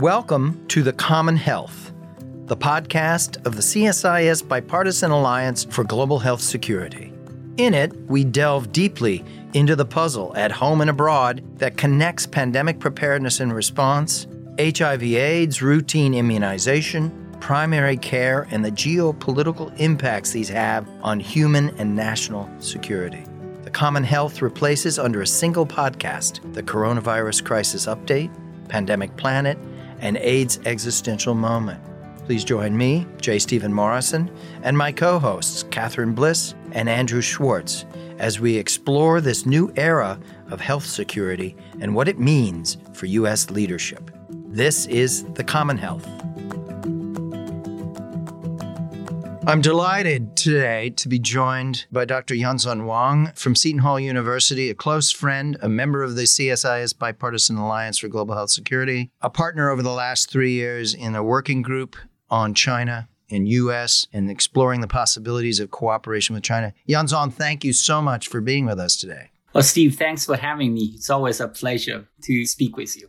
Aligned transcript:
Welcome 0.00 0.66
to 0.66 0.82
The 0.82 0.92
Common 0.92 1.36
Health, 1.36 1.92
the 2.46 2.56
podcast 2.56 3.46
of 3.46 3.54
the 3.54 3.62
CSIS 3.62 4.48
Bipartisan 4.48 5.12
Alliance 5.12 5.62
for 5.62 5.84
Global 5.84 6.18
Health 6.18 6.40
Security. 6.40 7.12
In 7.56 7.72
it, 7.72 7.94
we 8.08 8.24
delve 8.24 8.72
deeply 8.72 9.24
into 9.54 9.76
the 9.76 9.84
puzzle 9.84 10.36
at 10.36 10.50
home 10.50 10.80
and 10.80 10.90
abroad 10.90 11.40
that 11.60 11.76
connects 11.76 12.26
pandemic 12.26 12.80
preparedness 12.80 13.38
and 13.38 13.54
response, 13.54 14.26
HIV/AIDS, 14.58 15.62
routine 15.62 16.14
immunization, 16.14 17.12
primary 17.38 17.96
care, 17.96 18.48
and 18.50 18.64
the 18.64 18.72
geopolitical 18.72 19.72
impacts 19.78 20.32
these 20.32 20.48
have 20.48 20.88
on 21.00 21.20
human 21.20 21.68
and 21.78 21.94
national 21.94 22.50
security. 22.58 23.24
Common 23.78 24.02
Health 24.02 24.42
replaces 24.42 24.98
under 24.98 25.22
a 25.22 25.26
single 25.28 25.64
podcast 25.64 26.52
the 26.52 26.64
Coronavirus 26.64 27.44
Crisis 27.44 27.86
Update, 27.86 28.28
Pandemic 28.68 29.16
Planet, 29.16 29.56
and 30.00 30.16
AIDS 30.16 30.58
Existential 30.64 31.32
Moment. 31.32 31.80
Please 32.26 32.42
join 32.42 32.76
me, 32.76 33.06
J. 33.20 33.38
Stephen 33.38 33.72
Morrison, 33.72 34.28
and 34.64 34.76
my 34.76 34.90
co 34.90 35.20
hosts, 35.20 35.62
Katherine 35.70 36.12
Bliss 36.12 36.56
and 36.72 36.88
Andrew 36.88 37.20
Schwartz, 37.20 37.86
as 38.18 38.40
we 38.40 38.56
explore 38.56 39.20
this 39.20 39.46
new 39.46 39.72
era 39.76 40.18
of 40.50 40.60
health 40.60 40.84
security 40.84 41.54
and 41.80 41.94
what 41.94 42.08
it 42.08 42.18
means 42.18 42.78
for 42.94 43.06
U.S. 43.06 43.48
leadership. 43.48 44.10
This 44.48 44.86
is 44.86 45.22
The 45.34 45.44
Common 45.44 45.78
Health. 45.78 46.04
I'm 49.48 49.62
delighted 49.62 50.36
today 50.36 50.90
to 50.90 51.08
be 51.08 51.18
joined 51.18 51.86
by 51.90 52.04
Dr. 52.04 52.34
Yanzhong 52.34 52.82
Huang 52.82 53.32
from 53.34 53.54
Seton 53.54 53.80
Hall 53.80 53.98
University, 53.98 54.68
a 54.68 54.74
close 54.74 55.10
friend, 55.10 55.56
a 55.62 55.70
member 55.70 56.02
of 56.02 56.16
the 56.16 56.24
CSIS 56.24 56.98
Bipartisan 56.98 57.56
Alliance 57.56 57.96
for 57.96 58.08
Global 58.08 58.34
Health 58.34 58.50
Security, 58.50 59.10
a 59.22 59.30
partner 59.30 59.70
over 59.70 59.82
the 59.82 59.90
last 59.90 60.30
three 60.30 60.52
years 60.52 60.92
in 60.92 61.14
a 61.14 61.22
working 61.22 61.62
group 61.62 61.96
on 62.28 62.52
China 62.52 63.08
in 63.30 63.46
U.S. 63.46 64.06
and 64.12 64.30
exploring 64.30 64.82
the 64.82 64.86
possibilities 64.86 65.60
of 65.60 65.70
cooperation 65.70 66.34
with 66.34 66.44
China. 66.44 66.74
Yanzhong, 66.86 67.32
thank 67.32 67.64
you 67.64 67.72
so 67.72 68.02
much 68.02 68.28
for 68.28 68.42
being 68.42 68.66
with 68.66 68.78
us 68.78 68.96
today. 68.96 69.30
Well, 69.54 69.62
Steve, 69.62 69.96
thanks 69.96 70.26
for 70.26 70.36
having 70.36 70.74
me. 70.74 70.92
It's 70.94 71.08
always 71.08 71.40
a 71.40 71.48
pleasure 71.48 72.06
to 72.24 72.44
speak 72.44 72.76
with 72.76 72.98
you. 72.98 73.08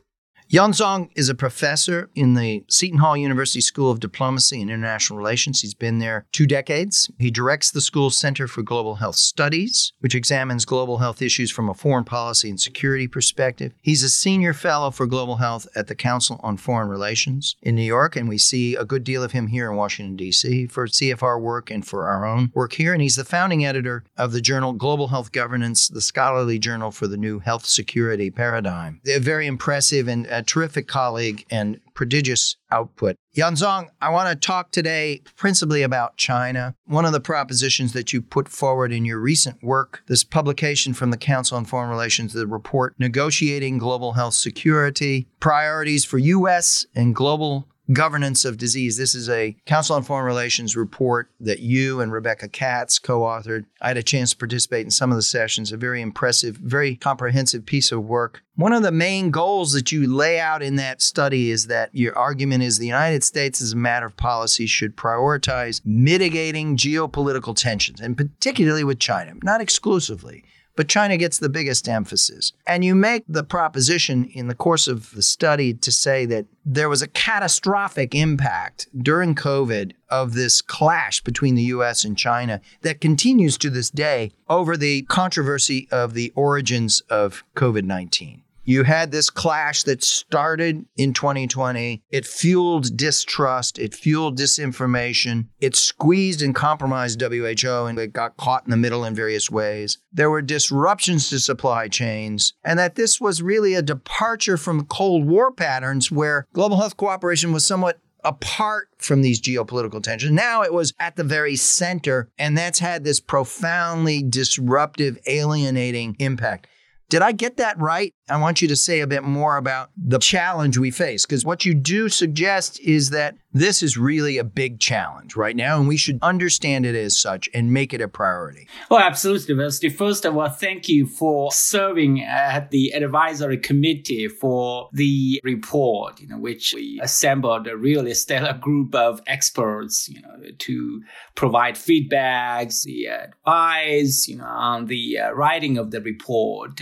Yanzhong 0.52 1.11
is 1.14 1.30
a 1.30 1.36
professor 1.36 2.09
in 2.16 2.33
the 2.33 2.64
Seton 2.67 2.97
Hall 2.97 3.16
University 3.16 3.61
School 3.61 3.92
of 3.92 4.00
Diplomacy 4.00 4.59
and 4.59 4.72
International 4.72 5.19
Relations. 5.19 5.61
He's 5.61 5.75
been 5.75 6.00
there 6.00 6.25
two 6.31 6.47
decades. 6.47 7.11
He 7.19 7.30
directs 7.30 7.69
the 7.69 7.81
school's 7.81 8.17
Center 8.17 8.47
for 8.47 8.64
Global 8.64 8.95
Health 8.95 9.17
Studies, 9.17 9.94
which 10.00 10.16
examines 10.16 10.66
global 10.66 10.97
health 10.97 11.22
issues 11.22 11.52
from 11.52 11.70
a 11.70 11.75
foreign 11.75 12.03
policy 12.03 12.50
and 12.50 12.59
security 12.59 13.08
perspective. 13.08 13.73
He's 13.83 14.02
a 14.02 14.09
senior 14.09 14.53
fellow 14.53 14.89
for 14.89 15.05
global 15.05 15.36
health 15.36 15.67
at 15.75 15.86
the 15.86 15.94
Council 15.94 16.39
on 16.42 16.58
Foreign 16.58 16.89
Relations 16.89 17.55
in 17.61 17.75
New 17.75 17.83
York, 17.83 18.16
and 18.16 18.27
we 18.27 18.39
see 18.39 18.73
a 18.73 18.86
good 18.86 19.03
deal 19.03 19.22
of 19.22 19.33
him 19.33 19.47
here 19.47 19.70
in 19.70 19.77
Washington, 19.77 20.16
D.C. 20.16 20.66
for 20.66 20.88
CFR 20.88 21.39
work 21.39 21.70
and 21.70 21.86
for 21.86 22.08
our 22.08 22.25
own 22.25 22.52
work 22.55 22.73
here. 22.73 22.94
And 22.94 23.03
he's 23.03 23.17
the 23.17 23.23
founding 23.23 23.64
editor 23.64 24.03
of 24.17 24.31
the 24.31 24.42
journal 24.42 24.73
Global 24.73 25.09
Health 25.09 25.31
Governance, 25.31 25.89
the 25.89 26.02
scholarly 26.02 26.58
journal 26.58 26.89
for 26.89 27.05
the 27.05 27.17
new 27.17 27.38
health 27.38 27.67
security 27.67 28.31
paradigm. 28.31 29.00
They're 29.03 29.20
very 29.20 29.45
impressive 29.45 30.08
and 30.08 30.38
a 30.39 30.43
terrific 30.43 30.87
colleague 30.87 31.45
and 31.51 31.79
prodigious 31.93 32.55
output. 32.71 33.15
Yanzhong, 33.35 33.89
I 34.01 34.09
want 34.09 34.29
to 34.29 34.47
talk 34.47 34.71
today 34.71 35.21
principally 35.35 35.83
about 35.83 36.15
China. 36.15 36.75
One 36.85 37.05
of 37.05 37.11
the 37.11 37.19
propositions 37.19 37.91
that 37.93 38.13
you 38.13 38.21
put 38.21 38.47
forward 38.47 38.93
in 38.93 39.03
your 39.03 39.19
recent 39.19 39.61
work, 39.61 40.01
this 40.07 40.23
publication 40.23 40.93
from 40.93 41.11
the 41.11 41.17
Council 41.17 41.57
on 41.57 41.65
Foreign 41.65 41.89
Relations, 41.89 42.33
the 42.33 42.47
report 42.47 42.95
Negotiating 42.97 43.77
Global 43.77 44.13
Health 44.13 44.33
Security, 44.33 45.27
Priorities 45.39 46.05
for 46.05 46.17
U.S. 46.17 46.85
and 46.95 47.13
Global 47.13 47.67
governance 47.91 48.45
of 48.45 48.57
disease. 48.57 48.97
This 48.97 49.15
is 49.15 49.30
a 49.30 49.55
Council 49.65 49.95
on 49.95 50.03
Foreign 50.03 50.25
Relations 50.25 50.75
report 50.75 51.30
that 51.39 51.59
you 51.59 52.02
and 52.02 52.11
Rebecca 52.11 52.47
Katz 52.47 52.99
co 52.99 53.21
authored. 53.21 53.65
I 53.81 53.89
had 53.89 53.97
a 53.97 54.03
chance 54.03 54.31
to 54.31 54.37
participate 54.37 54.86
in 54.86 54.91
some 54.91 55.11
of 55.11 55.15
the 55.15 55.23
sessions, 55.23 55.71
a 55.71 55.77
very 55.77 56.02
impressive, 56.02 56.58
very 56.58 56.95
comprehensive 56.95 57.65
piece 57.65 57.91
of 57.91 58.03
work. 58.03 58.43
One 58.55 58.73
of 58.73 58.83
the 58.83 58.91
main 58.91 59.31
goals 59.31 59.71
that 59.73 59.91
you 59.91 60.14
lay 60.14 60.39
out 60.39 60.61
in 60.61 60.75
that 60.75 61.02
study 61.02 61.49
is 61.49 61.67
that 61.67 61.89
your 61.93 62.17
argument 62.17 62.64
is 62.64 62.77
the 62.77 62.86
United 62.86 63.23
States, 63.23 63.61
as 63.61 63.71
a 63.71 63.77
matter 63.77 64.05
of 64.05 64.17
policy, 64.17 64.65
should 64.65 64.97
prioritize 64.97 65.81
mitigating 65.85 66.75
geopolitical 66.75 67.55
tensions, 67.55 68.02
and 68.02 68.17
particularly 68.17 68.83
with 68.83 68.99
China, 68.99 69.33
not 69.43 69.61
exclusively 69.61 70.43
but 70.79 70.87
China 70.87 71.17
gets 71.17 71.37
the 71.37 71.49
biggest 71.49 71.89
emphasis. 71.89 72.53
And 72.65 72.85
you 72.85 72.95
make 72.95 73.25
the 73.27 73.43
proposition 73.43 74.23
in 74.23 74.47
the 74.47 74.55
course 74.55 74.87
of 74.87 75.11
the 75.11 75.21
study 75.21 75.73
to 75.73 75.91
say 75.91 76.25
that 76.27 76.45
there 76.63 76.87
was 76.87 77.01
a 77.01 77.07
catastrophic 77.09 78.15
impact 78.15 78.87
during 78.97 79.35
COVID 79.35 79.91
of 80.07 80.35
this 80.35 80.61
clash 80.61 81.19
between 81.19 81.55
the 81.55 81.63
US 81.63 82.05
and 82.05 82.17
China 82.17 82.61
that 82.79 83.01
continues 83.01 83.57
to 83.57 83.69
this 83.69 83.89
day 83.89 84.31
over 84.47 84.77
the 84.77 85.01
controversy 85.01 85.89
of 85.91 86.13
the 86.13 86.31
origins 86.33 87.01
of 87.09 87.43
COVID 87.57 87.83
19. 87.83 88.43
You 88.69 88.83
had 88.83 89.09
this 89.09 89.31
clash 89.31 89.81
that 89.85 90.03
started 90.03 90.85
in 90.95 91.13
2020. 91.13 92.03
It 92.11 92.23
fueled 92.23 92.95
distrust. 92.95 93.80
It 93.80 93.95
fueled 93.95 94.37
disinformation. 94.37 95.47
It 95.59 95.75
squeezed 95.75 96.43
and 96.43 96.53
compromised 96.53 97.19
WHO 97.19 97.85
and 97.87 97.97
it 97.97 98.13
got 98.13 98.37
caught 98.37 98.65
in 98.65 98.69
the 98.69 98.77
middle 98.77 99.03
in 99.05 99.15
various 99.15 99.49
ways. 99.49 99.97
There 100.13 100.29
were 100.29 100.43
disruptions 100.43 101.29
to 101.29 101.39
supply 101.39 101.87
chains, 101.87 102.53
and 102.63 102.77
that 102.77 102.93
this 102.93 103.19
was 103.19 103.41
really 103.41 103.73
a 103.73 103.81
departure 103.81 104.55
from 104.55 104.85
Cold 104.85 105.25
War 105.25 105.52
patterns 105.52 106.11
where 106.11 106.45
global 106.53 106.77
health 106.77 106.95
cooperation 106.95 107.52
was 107.52 107.65
somewhat 107.65 107.99
apart 108.23 108.89
from 108.99 109.23
these 109.23 109.41
geopolitical 109.41 110.03
tensions. 110.03 110.31
Now 110.31 110.61
it 110.61 110.75
was 110.75 110.93
at 110.99 111.15
the 111.15 111.23
very 111.23 111.55
center, 111.55 112.29
and 112.37 112.55
that's 112.55 112.77
had 112.77 113.03
this 113.03 113.19
profoundly 113.19 114.21
disruptive, 114.21 115.17
alienating 115.25 116.15
impact. 116.19 116.67
Did 117.09 117.23
I 117.23 117.31
get 117.31 117.58
that 117.58 117.79
right? 117.79 118.13
I 118.29 118.37
want 118.37 118.61
you 118.61 118.67
to 118.67 118.75
say 118.75 118.99
a 118.99 119.07
bit 119.07 119.23
more 119.23 119.57
about 119.57 119.89
the 119.97 120.19
challenge 120.19 120.77
we 120.77 120.91
face 120.91 121.25
because 121.25 121.45
what 121.45 121.65
you 121.65 121.73
do 121.73 122.09
suggest 122.09 122.79
is 122.81 123.09
that 123.09 123.35
this 123.51 123.81
is 123.81 123.97
really 123.97 124.37
a 124.37 124.43
big 124.43 124.79
challenge 124.79 125.35
right 125.35 125.55
now, 125.55 125.79
and 125.79 125.87
we 125.87 125.97
should 125.97 126.19
understand 126.21 126.85
it 126.85 126.93
as 126.93 127.19
such 127.19 127.49
and 127.53 127.73
make 127.73 127.93
it 127.93 128.01
a 128.01 128.07
priority. 128.07 128.67
Well, 128.91 129.00
absolutely, 129.00 129.56
Rusty. 129.56 129.89
First 129.89 130.23
of 130.25 130.38
all, 130.38 130.50
thank 130.50 130.88
you 130.88 131.07
for 131.07 131.51
serving 131.51 132.21
at 132.21 132.69
the 132.69 132.89
advisory 132.89 133.57
committee 133.57 134.27
for 134.27 134.89
the 134.94 135.41
report, 135.44 136.19
you 136.19 136.27
know, 136.27 136.38
which 136.38 136.73
we 136.75 137.00
assembled 137.01 137.67
a 137.67 137.75
really 137.75 138.13
stellar 138.13 138.53
group 138.53 138.94
of 138.94 139.19
experts, 139.25 140.07
you 140.07 140.21
know, 140.21 140.51
to 140.59 141.01
provide 141.33 141.73
feedbacks, 141.73 142.83
the 142.83 143.06
advice, 143.06 144.27
you 144.27 144.38
know, 144.38 144.45
on 144.45 144.85
the 144.85 145.17
uh, 145.17 145.31
writing 145.31 145.79
of 145.79 145.89
the 145.89 146.01
report 146.01 146.81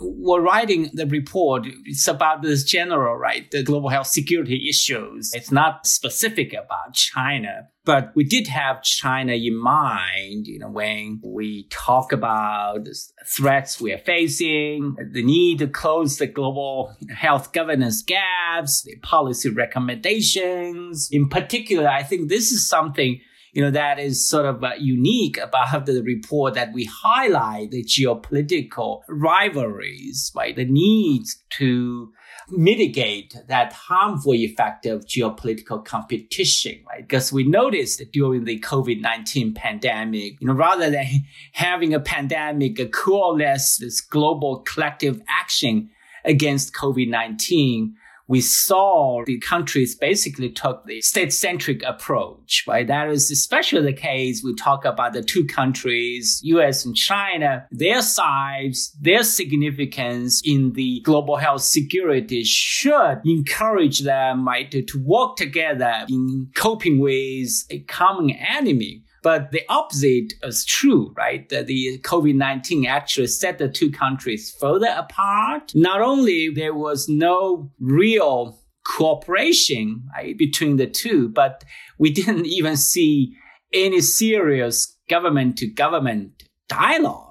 we're 0.00 0.40
writing 0.40 0.90
the 0.94 1.06
report. 1.06 1.66
It's 1.84 2.08
about 2.08 2.42
this 2.42 2.64
general, 2.64 3.16
right? 3.16 3.50
The 3.50 3.62
global 3.62 3.90
health 3.90 4.06
security 4.06 4.68
issues. 4.68 5.32
It's 5.34 5.52
not 5.52 5.86
specific 5.86 6.52
about 6.52 6.94
China, 6.94 7.68
but 7.84 8.12
we 8.14 8.24
did 8.24 8.46
have 8.46 8.82
China 8.82 9.32
in 9.32 9.56
mind, 9.56 10.46
you 10.46 10.58
know, 10.58 10.70
when 10.70 11.20
we 11.24 11.66
talk 11.70 12.12
about 12.12 12.86
threats 13.26 13.80
we 13.80 13.92
are 13.92 13.98
facing, 13.98 14.96
the 15.12 15.22
need 15.22 15.58
to 15.58 15.66
close 15.66 16.16
the 16.16 16.26
global 16.26 16.94
health 17.14 17.52
governance 17.52 18.02
gaps, 18.02 18.82
the 18.82 18.96
policy 19.02 19.50
recommendations. 19.50 21.08
In 21.12 21.28
particular, 21.28 21.88
I 21.88 22.02
think 22.02 22.28
this 22.28 22.52
is 22.52 22.68
something 22.68 23.20
you 23.52 23.62
know, 23.62 23.70
that 23.70 23.98
is 23.98 24.28
sort 24.28 24.46
of 24.46 24.62
uh, 24.62 24.72
unique 24.78 25.38
about 25.38 25.86
the 25.86 26.02
report 26.02 26.54
that 26.54 26.72
we 26.72 26.84
highlight 26.84 27.70
the 27.70 27.84
geopolitical 27.84 29.00
rivalries, 29.08 30.32
right? 30.36 30.54
The 30.54 30.66
need 30.66 31.24
to 31.58 32.12
mitigate 32.50 33.36
that 33.48 33.72
harmful 33.72 34.34
effect 34.34 34.86
of 34.86 35.04
geopolitical 35.04 35.84
competition, 35.84 36.80
right? 36.88 37.02
Because 37.02 37.32
we 37.32 37.44
noticed 37.44 38.02
during 38.12 38.44
the 38.44 38.60
COVID-19 38.60 39.54
pandemic, 39.54 40.40
you 40.40 40.46
know, 40.46 40.54
rather 40.54 40.90
than 40.90 41.06
having 41.52 41.94
a 41.94 42.00
pandemic 42.00 42.78
a 42.78 42.86
coalesce 42.86 43.78
this 43.78 44.00
global 44.00 44.60
collective 44.60 45.20
action 45.28 45.90
against 46.24 46.74
COVID-19, 46.74 47.92
we 48.30 48.40
saw 48.40 49.24
the 49.26 49.40
countries 49.40 49.96
basically 49.96 50.48
took 50.50 50.86
the 50.86 51.00
state-centric 51.00 51.82
approach, 51.82 52.64
right? 52.68 52.86
That 52.86 53.10
is 53.10 53.28
especially 53.28 53.82
the 53.82 53.92
case. 53.92 54.40
We 54.44 54.54
talk 54.54 54.84
about 54.84 55.14
the 55.14 55.22
two 55.22 55.44
countries, 55.44 56.40
US 56.44 56.84
and 56.84 56.94
China, 56.94 57.66
their 57.72 58.00
size, 58.02 58.96
their 59.00 59.24
significance 59.24 60.40
in 60.44 60.74
the 60.74 61.00
global 61.00 61.38
health 61.38 61.62
security 61.62 62.44
should 62.44 63.20
encourage 63.24 63.98
them, 63.98 64.46
right, 64.46 64.70
to, 64.70 64.82
to 64.82 65.02
work 65.04 65.34
together 65.34 66.06
in 66.08 66.52
coping 66.54 67.00
with 67.00 67.64
a 67.68 67.80
common 67.80 68.30
enemy 68.30 69.02
But 69.22 69.50
the 69.50 69.62
opposite 69.68 70.32
is 70.42 70.64
true, 70.64 71.12
right? 71.16 71.48
That 71.50 71.66
the 71.66 71.98
COVID-19 72.02 72.86
actually 72.86 73.26
set 73.26 73.58
the 73.58 73.68
two 73.68 73.90
countries 73.90 74.54
further 74.58 74.94
apart. 74.96 75.72
Not 75.74 76.00
only 76.00 76.48
there 76.48 76.74
was 76.74 77.08
no 77.08 77.70
real 77.78 78.58
cooperation 78.86 80.08
right, 80.16 80.36
between 80.36 80.76
the 80.76 80.86
two, 80.86 81.28
but 81.28 81.64
we 81.98 82.10
didn't 82.10 82.46
even 82.58 82.76
see 82.76 83.36
any 83.72 84.00
serious 84.00 84.96
government 85.08 85.58
to 85.58 85.66
government 85.66 86.42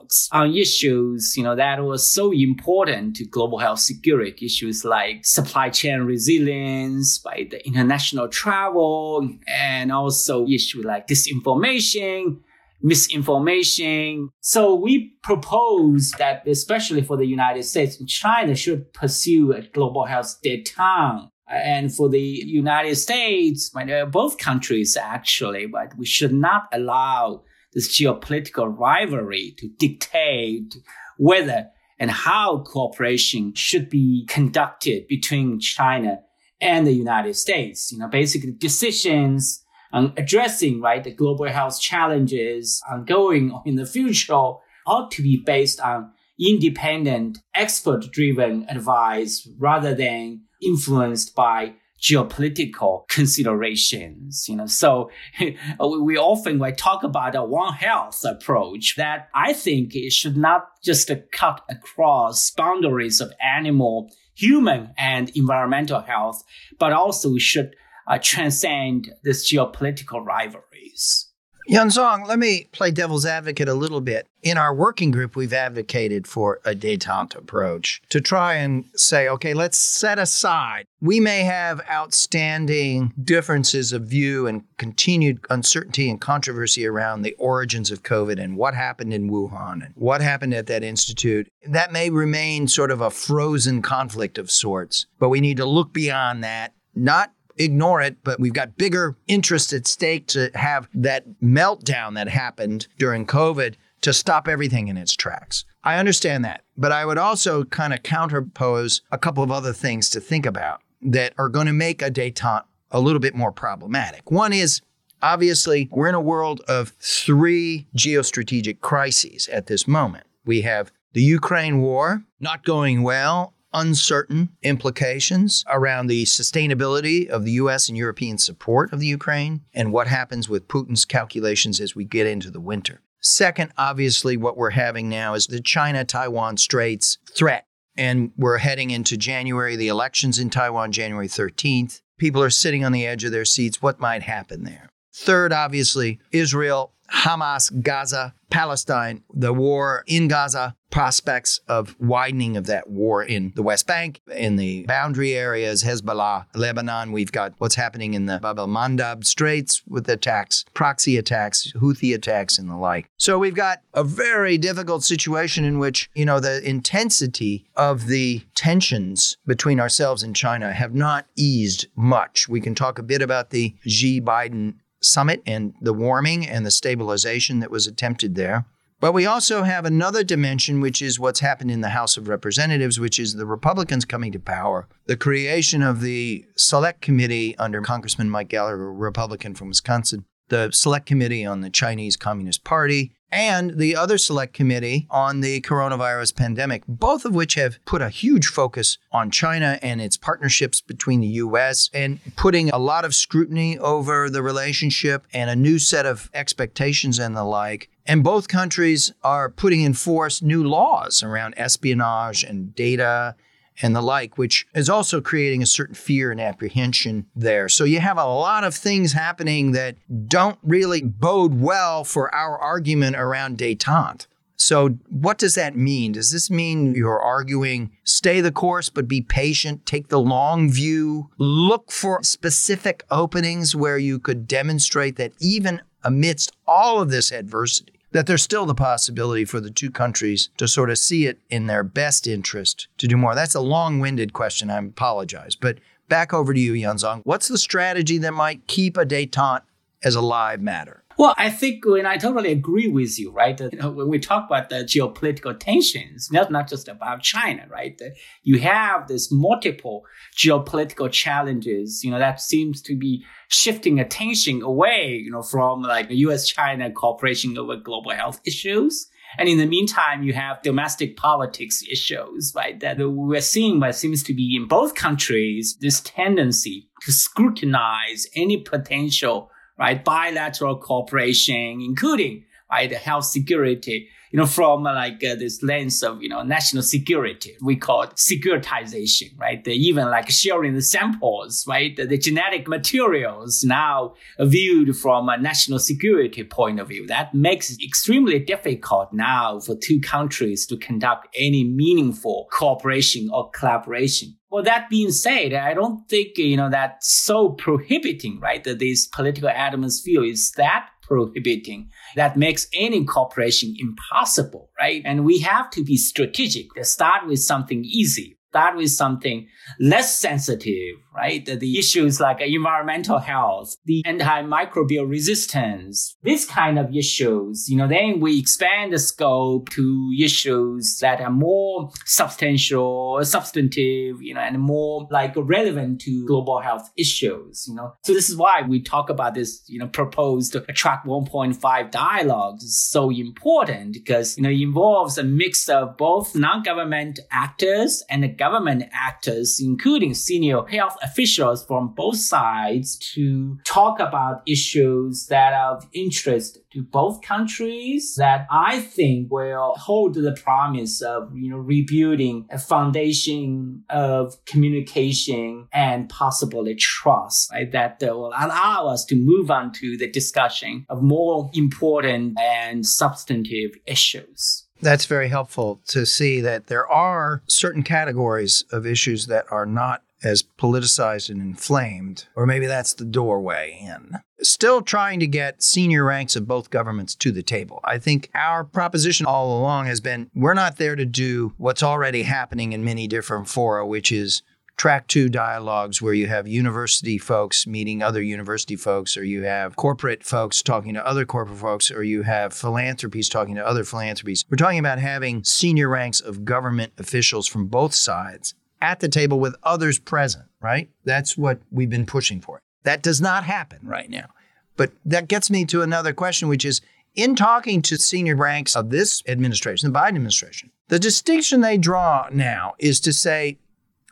dialogues 0.10 0.30
on 0.32 0.56
issues, 0.56 1.36
you 1.38 1.44
know, 1.44 1.56
that 1.56 1.84
was 1.84 2.12
so 2.12 2.32
important 2.32 3.16
to 3.18 3.26
global 3.26 3.60
health 3.60 3.80
security 3.80 4.46
issues 4.46 4.84
like 4.86 5.26
supply 5.26 5.70
chain 5.70 6.02
resilience, 6.02 7.20
by 7.20 7.48
the 7.50 7.66
international 7.66 8.28
travel, 8.28 9.30
and 9.48 9.92
also 9.92 10.46
issues 10.48 10.86
like 10.86 11.08
disinformation, 11.08 12.38
misinformation. 12.82 14.30
So 14.42 14.76
we 14.76 15.14
propose 15.24 16.12
that 16.18 16.48
especially 16.48 17.02
for 17.02 17.18
the 17.18 17.26
United 17.26 17.64
States, 17.64 18.02
China 18.08 18.56
should 18.56 18.94
pursue 18.94 19.54
a 19.54 19.62
global 19.62 20.06
health 20.06 20.38
detente 20.44 21.30
and 21.52 21.94
for 21.94 22.10
the 22.10 22.22
United 22.22 22.96
States, 22.96 23.72
both 24.12 24.38
countries 24.38 24.96
actually, 24.96 25.66
but 25.66 25.98
we 25.98 26.06
should 26.06 26.32
not 26.32 26.68
allow 26.72 27.42
this 27.74 28.00
geopolitical 28.00 28.78
rivalry 28.78 29.54
to 29.58 29.68
dictate 29.68 30.76
whether 31.18 31.68
and 32.00 32.10
how 32.10 32.64
cooperation 32.66 33.54
should 33.54 33.90
be 33.90 34.26
conducted 34.28 35.08
between 35.08 35.60
China 35.60 36.20
and 36.62 36.88
the 36.88 36.94
United 36.94 37.36
States. 37.36 37.92
You 37.92 38.00
know, 38.00 38.08
basically 38.08 38.52
decisions 38.52 39.64
on 39.92 40.14
addressing, 40.18 40.82
right, 40.82 41.04
the 41.04 41.14
global 41.14 41.48
health 41.48 41.80
challenges 41.82 42.82
ongoing 42.90 43.60
in 43.66 43.76
the 43.76 43.86
future 43.86 44.34
ought 44.34 45.12
to 45.12 45.22
be 45.22 45.42
based 45.46 45.80
on 45.80 46.12
independent, 46.40 47.40
expert 47.54 48.12
driven 48.12 48.66
advice 48.70 49.48
rather 49.58 49.94
than 49.94 50.42
influenced 50.62 51.36
by 51.36 51.74
geopolitical 52.02 53.08
considerations. 53.10 54.48
You 54.48 54.58
know, 54.58 54.66
so 54.66 55.10
we 55.80 56.18
often 56.18 56.60
we 56.60 56.72
talk 56.72 57.04
about 57.04 57.36
a 57.36 57.44
one 57.44 57.74
health 57.74 58.24
approach 58.24 58.96
that 58.98 59.30
I 59.34 59.54
think 59.54 59.96
it 59.96 60.12
should 60.12 60.38
not 60.38 60.68
just 60.84 61.12
cut 61.32 61.62
across 61.70 62.52
boundaries 62.52 63.22
of 63.22 63.34
animal, 63.42 64.12
human, 64.36 64.94
and 64.98 65.32
environmental 65.36 66.02
health, 66.02 66.44
but 66.80 66.94
also 66.94 67.38
should 67.38 67.76
uh, 68.08 68.18
transcend 68.22 69.12
this 69.24 69.52
geopolitical 69.52 70.26
rivalries. 70.26 71.29
Yanzhong, 71.70 72.28
let 72.28 72.40
me 72.40 72.68
play 72.72 72.90
devil's 72.90 73.28
advocate 73.28 73.70
a 73.70 73.76
little 73.76 74.02
bit. 74.02 74.26
In 74.42 74.58
our 74.58 74.74
working 74.74 75.12
group, 75.12 75.36
we've 75.36 75.54
advocated 75.54 76.26
for 76.26 76.60
a 76.66 76.74
detente 76.74 77.36
approach 77.36 78.02
to 78.10 78.20
try 78.20 78.56
and 78.56 78.86
say, 78.96 79.30
okay, 79.30 79.54
let's 79.54 79.78
set 79.78 80.18
aside. 80.18 80.86
We 81.00 81.20
may 81.20 81.42
have 81.42 81.82
outstanding 81.88 83.14
differences 83.22 83.94
of 83.94 84.04
view 84.04 84.48
and 84.48 84.64
continued 84.78 85.46
uncertainty 85.52 86.10
and 86.10 86.20
controversy 86.20 86.88
around 86.88 87.22
the 87.22 87.36
origins 87.38 87.92
of 87.92 88.02
COVID 88.02 88.42
and 88.42 88.58
what 88.58 88.74
happened 88.74 89.14
in 89.14 89.30
Wuhan 89.30 89.86
and 89.86 89.94
what 89.96 90.22
happened 90.22 90.56
at 90.56 90.66
that 90.68 90.84
institute. 90.84 91.50
That 91.68 91.92
may 91.92 92.10
remain 92.10 92.68
sort 92.68 92.90
of 92.90 93.02
a 93.02 93.12
frozen 93.12 93.84
conflict 93.84 94.40
of 94.40 94.50
sorts, 94.50 95.06
but 95.20 95.30
we 95.30 95.40
need 95.40 95.58
to 95.58 95.66
look 95.66 95.94
beyond 95.94 96.44
that, 96.44 96.74
not 96.96 97.32
ignore 97.60 98.02
it, 98.02 98.24
but 98.24 98.40
we've 98.40 98.54
got 98.54 98.78
bigger 98.78 99.16
interests 99.28 99.74
at 99.74 99.86
stake 99.86 100.28
to 100.28 100.50
have 100.56 100.88
that 100.94 101.26
meltdown 101.44 102.16
that 102.16 102.30
happened 102.30 102.88
during 102.98 103.26
COVID 103.26 103.76
to 104.02 104.14
stop 104.14 104.48
everything 104.48 104.88
in 104.88 104.98
its 104.98 105.16
tracks. 105.16 105.66
I 105.84 105.98
understand 105.98 106.44
that, 106.46 106.64
but 106.78 106.92
I 106.92 107.06
would 107.06 107.18
also 107.18 107.66
kind 107.66 107.94
of 107.94 108.02
counterpose 108.02 109.02
a 109.12 109.18
couple 109.18 109.44
of 109.44 109.52
other 109.52 109.74
things 109.74 110.10
to 110.12 110.20
think 110.20 110.46
about 110.46 110.82
that 111.02 111.34
are 111.38 111.50
going 111.50 111.68
to 111.68 111.74
make 111.74 112.02
a 112.02 112.10
detente 112.10 112.64
a 112.92 113.00
little 113.00 113.20
bit 113.20 113.36
more 113.36 113.52
problematic. 113.52 114.32
One 114.32 114.54
is 114.54 114.82
obviously 115.22 115.90
we're 115.92 116.10
in 116.10 116.16
a 116.16 116.22
world 116.22 116.62
of 116.68 116.94
three 117.00 117.88
geostrategic 117.96 118.80
crises 118.80 119.48
at 119.50 119.68
this 119.68 119.88
moment. 119.88 120.26
We 120.46 120.62
have 120.62 120.92
the 121.14 121.22
Ukraine 121.22 121.82
war 121.82 122.24
not 122.40 122.64
going 122.64 123.04
well 123.04 123.54
uncertain 123.74 124.50
implications 124.62 125.64
around 125.70 126.08
the 126.08 126.26
sustainability 126.26 127.28
of 127.28 127.46
the 127.46 127.52
US 127.54 127.88
and 127.90 127.98
European 127.98 128.38
support 128.38 128.92
of 128.92 129.00
the 129.00 129.08
Ukraine 129.08 129.62
and 129.74 129.92
what 129.92 130.08
happens 130.08 130.50
with 130.50 130.68
Putin's 130.68 131.06
calculations 131.06 131.80
as 131.80 131.96
we 131.96 132.06
get 132.06 132.28
into 132.28 132.52
the 132.52 132.60
winter. 132.60 133.02
Second, 133.22 133.72
obviously, 133.78 134.38
what 134.38 134.58
we're 134.58 134.70
having 134.72 135.10
now 135.10 135.34
is 135.34 135.48
the 135.48 135.62
China 135.62 136.06
Taiwan 136.06 136.58
Straits 136.58 137.18
threat. 137.36 137.66
And 137.98 138.32
we're 138.38 138.60
heading 138.60 138.92
into 138.92 139.18
January, 139.18 139.76
the 139.76 139.90
elections 139.90 140.40
in 140.40 140.50
Taiwan, 140.50 140.94
January 140.94 141.28
13th. 141.28 142.02
People 142.18 142.42
are 142.42 142.50
sitting 142.50 142.86
on 142.86 142.94
the 142.94 143.06
edge 143.06 143.26
of 143.26 143.32
their 143.32 143.46
seats. 143.46 143.82
What 143.82 144.00
might 144.00 144.24
happen 144.24 144.64
there? 144.64 144.90
Third, 145.14 145.52
obviously, 145.52 146.20
Israel 146.32 146.94
Hamas, 147.12 147.72
Gaza, 147.82 148.34
Palestine, 148.50 149.24
the 149.34 149.54
war 149.54 150.04
in 150.08 150.28
Gaza, 150.28 150.76
prospects 150.90 151.60
of 151.68 151.96
widening 152.00 152.58
of 152.58 152.66
that 152.66 152.90
war 152.90 153.24
in 153.24 153.54
the 153.56 153.62
West 153.62 153.86
Bank, 153.86 154.22
in 154.36 154.56
the 154.56 154.86
boundary 154.86 155.34
areas, 155.34 155.84
Hezbollah, 155.84 156.46
Lebanon. 156.56 157.12
We've 157.12 157.32
got 157.32 157.54
what's 157.60 157.76
happening 157.76 158.14
in 158.16 158.26
the 158.26 158.40
Bab 158.40 158.60
el 158.60 158.68
Mandeb 158.68 159.24
Straits 159.24 159.84
with 159.88 160.10
attacks, 160.10 160.66
proxy 160.74 161.18
attacks, 161.18 161.72
Houthi 161.76 162.16
attacks, 162.16 162.58
and 162.58 162.70
the 162.70 162.76
like. 162.76 163.08
So 163.18 163.38
we've 163.38 163.56
got 163.56 163.82
a 163.94 164.04
very 164.04 164.58
difficult 164.58 165.04
situation 165.04 165.64
in 165.64 165.80
which, 165.80 166.10
you 166.16 166.26
know, 166.26 166.40
the 166.40 166.68
intensity 166.68 167.68
of 167.76 168.08
the 168.08 168.42
tensions 168.56 169.38
between 169.46 169.80
ourselves 169.80 170.24
and 170.24 170.36
China 170.36 170.74
have 170.74 170.96
not 170.96 171.28
eased 171.36 171.88
much. 171.96 172.50
We 172.50 172.62
can 172.62 172.76
talk 172.76 172.98
a 172.98 173.04
bit 173.04 173.22
about 173.22 173.52
the 173.52 173.76
Xi 173.86 174.20
Biden 174.22 174.76
summit 175.02 175.42
and 175.46 175.74
the 175.82 175.94
warming 175.94 176.48
and 176.48 176.66
the 176.66 176.72
stabilization 176.72 177.60
that 177.60 177.72
was 177.72 177.88
attempted 177.88 178.36
there. 178.36 178.66
But 179.00 179.14
we 179.14 179.26
also 179.26 179.64
have 179.64 179.86
another 179.86 180.26
dimension, 180.26 180.82
which 180.82 181.02
is 181.02 181.20
what's 181.20 181.40
happened 181.40 181.72
in 181.72 181.80
the 181.80 181.90
House 181.90 182.18
of 182.18 182.28
Representatives, 182.28 183.00
which 183.00 183.18
is 183.18 183.34
the 183.34 183.46
Republicans 183.46 184.04
coming 184.04 184.34
to 184.34 184.40
power, 184.40 184.90
the 185.06 185.16
creation 185.16 185.82
of 185.82 186.02
the 186.02 186.46
Select 186.58 187.00
Committee 187.02 187.58
under 187.58 187.82
Congressman 187.82 188.30
Mike 188.30 188.50
Gallagher, 188.50 188.90
a 188.90 188.92
Republican 188.92 189.56
from 189.56 189.70
Wisconsin, 189.70 190.26
the 190.50 190.70
Select 190.74 191.06
Committee 191.06 191.46
on 191.46 191.62
the 191.62 191.70
Chinese 191.70 192.18
Communist 192.18 192.66
Party, 192.66 193.14
and 193.32 193.78
the 193.78 193.96
other 193.96 194.18
select 194.18 194.54
committee 194.54 195.08
on 195.10 195.42
the 195.42 195.62
coronavirus 195.62 196.36
pandemic, 196.36 196.84
both 196.88 197.26
of 197.26 197.36
which 197.36 197.56
have 197.56 197.84
put 197.86 198.02
a 198.02 198.10
huge 198.10 198.48
focus 198.48 198.98
on 199.12 199.32
China 199.32 199.80
and 199.82 200.02
its 200.02 200.18
partnerships 200.18 200.82
between 200.82 201.22
the 201.22 201.28
US 201.28 201.90
and 201.94 202.20
putting 202.36 202.70
a 202.70 202.78
lot 202.78 203.06
of 203.06 203.16
scrutiny 203.16 203.78
over 203.78 204.30
the 204.30 204.42
relationship 204.42 205.26
and 205.34 205.50
a 205.50 205.56
new 205.56 205.80
set 205.80 206.06
of 206.06 206.30
expectations 206.34 207.20
and 207.20 207.36
the 207.36 207.44
like. 207.44 207.90
And 208.06 208.24
both 208.24 208.48
countries 208.48 209.14
are 209.24 209.50
putting 209.50 209.82
in 209.82 209.94
force 209.94 210.42
new 210.42 210.64
laws 210.64 211.22
around 211.22 211.54
espionage 211.58 212.44
and 212.44 212.74
data 212.74 213.36
and 213.82 213.96
the 213.96 214.02
like, 214.02 214.38
which 214.38 214.68
is 214.74 214.90
also 214.90 215.22
creating 215.22 215.62
a 215.62 215.68
certain 215.68 215.96
fear 215.96 216.32
and 216.32 216.42
apprehension 216.42 217.26
there. 217.36 217.70
So 217.70 217.84
you 217.84 218.00
have 218.00 218.18
a 218.18 218.26
lot 218.26 218.64
of 218.64 218.76
things 218.76 219.14
happening 219.14 219.72
that 219.72 219.96
don't 220.28 220.60
really 220.64 221.02
bode 221.02 221.60
well 221.60 222.04
for 222.04 222.34
our 222.34 222.58
argument 222.58 223.16
around 223.16 223.58
detente. 223.58 224.28
So, 224.62 224.90
what 225.10 225.38
does 225.38 225.56
that 225.56 225.78
mean? 225.78 226.12
Does 226.12 226.34
this 226.34 226.52
mean 226.52 226.94
you're 226.94 227.22
arguing 227.22 227.92
stay 228.04 228.42
the 228.42 228.52
course, 228.52 228.90
but 228.90 229.08
be 229.08 229.22
patient, 229.22 229.86
take 229.86 230.10
the 230.10 230.20
long 230.20 230.70
view, 230.70 231.30
look 231.38 231.94
for 231.94 232.22
specific 232.24 233.06
openings 233.10 233.74
where 233.74 233.98
you 233.98 234.20
could 234.20 234.50
demonstrate 234.50 235.16
that 235.16 235.32
even 235.40 235.82
amidst 236.04 236.52
all 236.68 237.02
of 237.02 237.10
this 237.10 237.32
adversity, 237.32 237.99
that 238.12 238.28
there's 238.28 238.44
still 238.44 238.66
the 238.66 238.76
possibility 238.76 239.46
for 239.46 239.60
the 239.60 239.70
two 239.70 239.92
countries 239.92 240.50
to 240.58 240.68
sort 240.68 240.90
of 240.90 240.98
see 240.98 241.28
it 241.28 241.40
in 241.50 241.68
their 241.68 241.84
best 241.84 242.28
interest 242.28 242.88
to 242.98 243.08
do 243.08 243.18
more. 243.18 243.36
That's 243.36 243.56
a 243.56 243.62
long 243.62 244.00
winded 244.00 244.34
question. 244.34 244.70
I 244.70 244.80
apologize. 244.80 245.56
But 245.56 245.80
back 246.08 246.34
over 246.34 246.54
to 246.54 246.60
you, 246.60 246.74
Yanzhong. 246.74 247.22
What's 247.24 247.48
the 247.48 247.58
strategy 247.58 248.18
that 248.20 248.34
might 248.34 248.68
keep 248.68 248.98
a 248.98 249.06
detente 249.06 249.62
as 250.04 250.16
a 250.16 250.22
live 250.22 250.62
matter? 250.62 250.99
Well, 251.20 251.36
I 251.38 251.50
think 251.50 251.84
and 251.86 252.08
I 252.08 252.16
totally 252.16 252.54
agree 252.54 252.88
with 252.88 253.20
you, 253.20 253.30
right? 253.34 253.60
You 253.60 253.78
know, 253.78 253.92
when 253.92 254.08
we 254.08 254.20
talk 254.20 254.46
about 254.46 254.70
the 254.70 254.86
geopolitical 254.86 255.60
tensions, 255.60 256.30
that's 256.32 256.50
not 256.50 256.70
just 256.70 256.88
about 256.88 257.24
China, 257.24 257.68
right? 257.70 258.02
You 258.44 258.60
have 258.60 259.10
this 259.10 259.30
multiple 259.30 260.04
geopolitical 260.38 261.12
challenges, 261.12 262.06
you 262.06 262.12
know, 262.12 262.20
that 262.20 262.40
seems 262.40 262.82
to 262.84 262.96
be 262.96 263.26
shifting 263.50 264.00
attention 264.00 264.62
away, 264.62 265.22
you 265.22 265.30
know, 265.30 265.42
from 265.42 265.82
like 265.82 266.08
the 266.08 266.16
U.S.-China 266.16 266.94
cooperation 266.94 267.58
over 267.58 267.76
global 267.76 268.12
health 268.12 268.40
issues. 268.46 269.10
And 269.38 269.50
in 269.50 269.58
the 269.58 269.68
meantime, 269.68 270.24
you 270.24 270.32
have 270.32 270.62
domestic 270.62 271.18
politics 271.18 271.84
issues, 271.92 272.54
right? 272.56 272.80
That 272.80 272.96
we're 272.98 273.42
seeing 273.42 273.82
what 273.82 273.96
seems 273.96 274.24
to 274.24 274.34
be 274.34 274.56
in 274.56 274.70
both 274.70 274.96
countries, 274.96 275.76
this 275.82 276.00
tendency 276.00 276.88
to 277.02 277.12
scrutinize 277.12 278.26
any 278.38 278.56
potential 278.56 279.52
right? 279.80 280.04
Bilateral 280.04 280.78
cooperation, 280.78 281.82
including 281.82 282.46
right, 282.70 282.92
health 282.92 283.26
security, 283.26 284.10
you 284.32 284.38
know, 284.38 284.46
from 284.46 284.86
uh, 284.86 284.94
like 284.94 285.24
uh, 285.24 285.36
this 285.36 285.64
lens 285.64 286.04
of, 286.04 286.22
you 286.22 286.30
know, 286.30 286.44
national 286.44 286.84
security. 286.84 287.56
We 287.62 287.76
call 287.76 288.04
it 288.04 288.12
securitization, 288.16 289.38
right? 289.38 289.64
The, 289.64 289.72
even 289.72 290.06
like 290.10 290.30
sharing 290.30 290.76
the 290.76 290.82
samples, 290.82 291.66
right? 291.68 291.96
The, 291.96 292.06
the, 292.06 292.18
genetic 292.20 292.68
materials 292.68 293.64
now 293.64 294.14
viewed 294.40 294.96
from 294.96 295.30
a 295.30 295.38
national 295.38 295.80
security 295.80 296.44
point 296.44 296.80
of 296.80 296.90
view. 296.90 297.08
That 297.08 297.34
makes 297.34 297.72
it 297.72 297.84
extremely 297.84 298.38
difficult 298.40 299.14
now 299.14 299.60
for 299.60 299.76
two 299.76 300.00
countries 300.00 300.68
to 300.68 300.78
conduct 300.78 301.28
any 301.36 301.64
meaningful 301.64 302.48
cooperation 302.52 303.30
or 303.34 303.50
collaboration. 303.50 304.36
Well, 304.52 304.64
that 304.64 304.90
being 304.90 305.12
said, 305.12 305.54
I 305.54 305.74
don't 305.76 306.08
think, 306.10 306.38
you 306.38 306.58
know, 306.58 306.70
that's 306.70 307.12
so 307.12 307.50
prohibiting, 307.50 308.40
right? 308.40 308.64
That 308.64 308.80
this 308.80 309.08
political 309.08 309.50
atmosphere 309.50 310.24
is 310.24 310.52
that 310.52 310.90
prohibiting 311.10 311.90
that 312.16 312.38
makes 312.38 312.68
any 312.74 313.04
cooperation 313.04 313.76
impossible, 313.78 314.70
right? 314.80 315.02
And 315.04 315.26
we 315.26 315.40
have 315.40 315.70
to 315.72 315.84
be 315.84 315.98
strategic. 315.98 316.68
Start 316.86 317.28
with 317.28 317.40
something 317.40 317.84
easy. 317.84 318.38
Start 318.52 318.78
with 318.78 318.92
something 318.92 319.48
less 319.80 320.18
sensitive, 320.18 320.96
right? 321.20 321.46
The, 321.46 321.80
issues 321.80 322.20
like 322.20 322.42
environmental 322.42 323.20
health, 323.20 323.76
the 323.86 324.04
antimicrobial 324.06 325.08
resistance, 325.08 326.18
this 326.24 326.46
kind 326.46 326.80
of 326.80 326.94
issues, 326.96 327.68
you 327.70 327.78
know, 327.78 327.88
then 327.88 328.20
we 328.20 328.40
expand 328.40 328.92
the 328.92 329.00
scope 329.00 329.70
to 329.70 330.12
issues 330.20 330.98
that 331.02 331.22
are 331.22 331.30
more 331.30 331.90
substantial, 332.06 333.20
substantive, 333.24 334.22
you 334.22 334.34
know, 334.34 334.42
and 334.42 334.60
more 334.60 335.08
like 335.12 335.34
relevant 335.38 336.02
to 336.02 336.26
global 336.26 336.60
health 336.60 336.90
issues, 336.98 337.66
you 337.68 337.76
know. 337.76 337.94
So 338.04 338.14
this 338.14 338.30
is 338.30 338.36
why 338.36 338.64
we 338.68 338.82
talk 338.82 339.10
about 339.10 339.36
this, 339.36 339.64
you 339.68 339.80
know, 339.80 339.88
proposed 339.88 340.56
track 340.76 341.04
1.5 341.06 341.92
dialogue 341.92 342.58
is 342.62 342.80
so 342.80 343.10
important 343.10 343.94
because, 343.94 344.38
you 344.38 344.44
know, 344.44 344.50
it 344.50 344.62
involves 344.62 345.18
a 345.18 345.24
mix 345.24 345.70
of 345.70 345.98
both 345.98 346.36
non-government 346.36 347.20
actors 347.32 348.04
and 348.10 348.38
government 348.38 348.84
actors, 348.92 349.60
including 349.62 350.14
senior 350.14 350.66
health 350.66 350.96
officials 351.10 351.66
from 351.66 351.94
both 351.96 352.18
sides 352.18 352.98
to 353.14 353.58
talk 353.64 354.00
about 354.00 354.42
issues 354.48 355.28
that 355.28 355.54
are 355.54 355.78
of 355.78 355.88
interest 355.94 356.60
to 356.72 356.84
both 356.84 357.22
countries 357.22 358.16
that 358.18 358.46
I 358.52 358.80
think 358.80 359.32
will 359.32 359.74
hold 359.78 360.16
the 360.16 360.38
promise 360.44 361.02
of, 361.02 361.32
you 361.36 361.50
know, 361.50 361.58
rebuilding 361.58 362.48
a 362.52 362.60
foundation 362.60 363.84
of 363.90 364.34
communication 364.46 365.68
and 365.72 366.10
possibly 366.10 366.76
trust, 366.76 367.52
right? 367.52 367.72
That 367.72 367.98
will 368.02 368.28
allow 368.28 368.88
us 368.88 369.06
to 369.06 369.16
move 369.16 369.50
on 369.50 369.72
to 369.74 369.98
the 369.98 370.10
discussion 370.10 370.86
of 370.90 371.02
more 371.02 371.50
important 371.54 372.40
and 372.40 372.86
substantive 372.86 373.72
issues. 373.86 374.66
That's 374.82 375.06
very 375.06 375.28
helpful 375.28 375.82
to 375.88 376.06
see 376.06 376.40
that 376.42 376.68
there 376.68 376.88
are 376.88 377.44
certain 377.48 377.84
categories 377.84 378.64
of 378.72 378.86
issues 378.86 379.28
that 379.28 379.46
are 379.52 379.66
not 379.66 380.04
as 380.24 380.44
politicized 380.44 381.30
and 381.30 381.42
inflamed, 381.42 382.28
or 382.36 382.46
maybe 382.46 382.66
that's 382.66 382.94
the 382.94 383.06
doorway 383.06 383.80
in. 383.82 384.20
Still 384.42 384.82
trying 384.82 385.20
to 385.20 385.28
get 385.28 385.62
senior 385.62 386.06
ranks 386.06 386.36
of 386.36 386.48
both 386.48 386.70
governments 386.70 387.16
to 387.16 387.32
the 387.32 387.44
table. 387.44 387.80
I 387.84 387.98
think 387.98 388.30
our 388.34 388.64
proposition 388.64 389.26
all 389.26 389.60
along 389.60 389.88
has 389.88 390.00
been 390.00 390.30
we're 390.34 390.54
not 390.54 390.78
there 390.78 390.96
to 390.96 391.06
do 391.06 391.54
what's 391.58 391.84
already 391.84 392.24
happening 392.24 392.74
in 392.74 392.84
many 392.84 393.08
different 393.08 393.48
fora, 393.50 393.86
which 393.86 394.12
is 394.12 394.42
track 394.80 395.08
two 395.08 395.28
dialogues 395.28 396.02
where 396.02 396.14
you 396.14 396.26
have 396.28 396.48
university 396.48 397.18
folks 397.18 397.68
meeting 397.68 398.02
other 398.02 398.22
university 398.22 398.78
folks, 398.78 399.18
or 399.18 399.26
you 399.26 399.44
have 399.44 399.76
corporate 399.76 400.24
folks 400.24 400.64
talking 400.64 400.94
to 400.94 401.06
other 401.06 401.26
corporate 401.26 401.60
folks, 401.60 401.92
or 401.92 402.02
you 402.02 402.24
have 402.24 402.54
philanthropies 402.54 403.28
talking 403.28 403.56
to 403.56 403.68
other 403.68 403.84
philanthropies. 403.84 404.46
We're 404.50 404.56
talking 404.56 404.80
about 404.80 405.00
having 405.00 405.44
senior 405.44 405.90
ranks 405.90 406.22
of 406.22 406.46
government 406.46 406.94
officials 406.98 407.46
from 407.46 407.68
both 407.68 407.94
sides 407.94 408.56
at 408.82 409.00
the 409.00 409.10
table 409.10 409.40
with 409.40 409.56
others 409.64 410.00
present, 410.00 410.46
right? 410.62 410.90
That's 411.04 411.38
what 411.38 411.60
we've 411.72 411.90
been 411.90 412.06
pushing 412.06 412.42
for. 412.42 412.62
That 412.84 413.02
does 413.02 413.20
not 413.20 413.44
happen 413.44 413.80
right 413.84 414.10
now. 414.10 414.30
But 414.78 414.92
that 415.06 415.28
gets 415.28 415.50
me 415.50 415.66
to 415.66 415.82
another 415.82 416.14
question, 416.14 416.48
which 416.48 416.64
is 416.64 416.82
in 417.16 417.36
talking 417.36 417.82
to 417.82 417.98
senior 417.98 418.36
ranks 418.36 418.76
of 418.76 418.90
this 418.90 419.22
administration, 419.28 419.92
the 419.92 420.00
Biden 420.00 420.10
administration, 420.10 420.72
the 420.88 421.00
distinction 421.00 421.62
they 421.62 421.78
draw 421.78 422.28
now 422.32 422.76
is 422.80 423.00
to 423.02 423.12
say, 423.12 423.58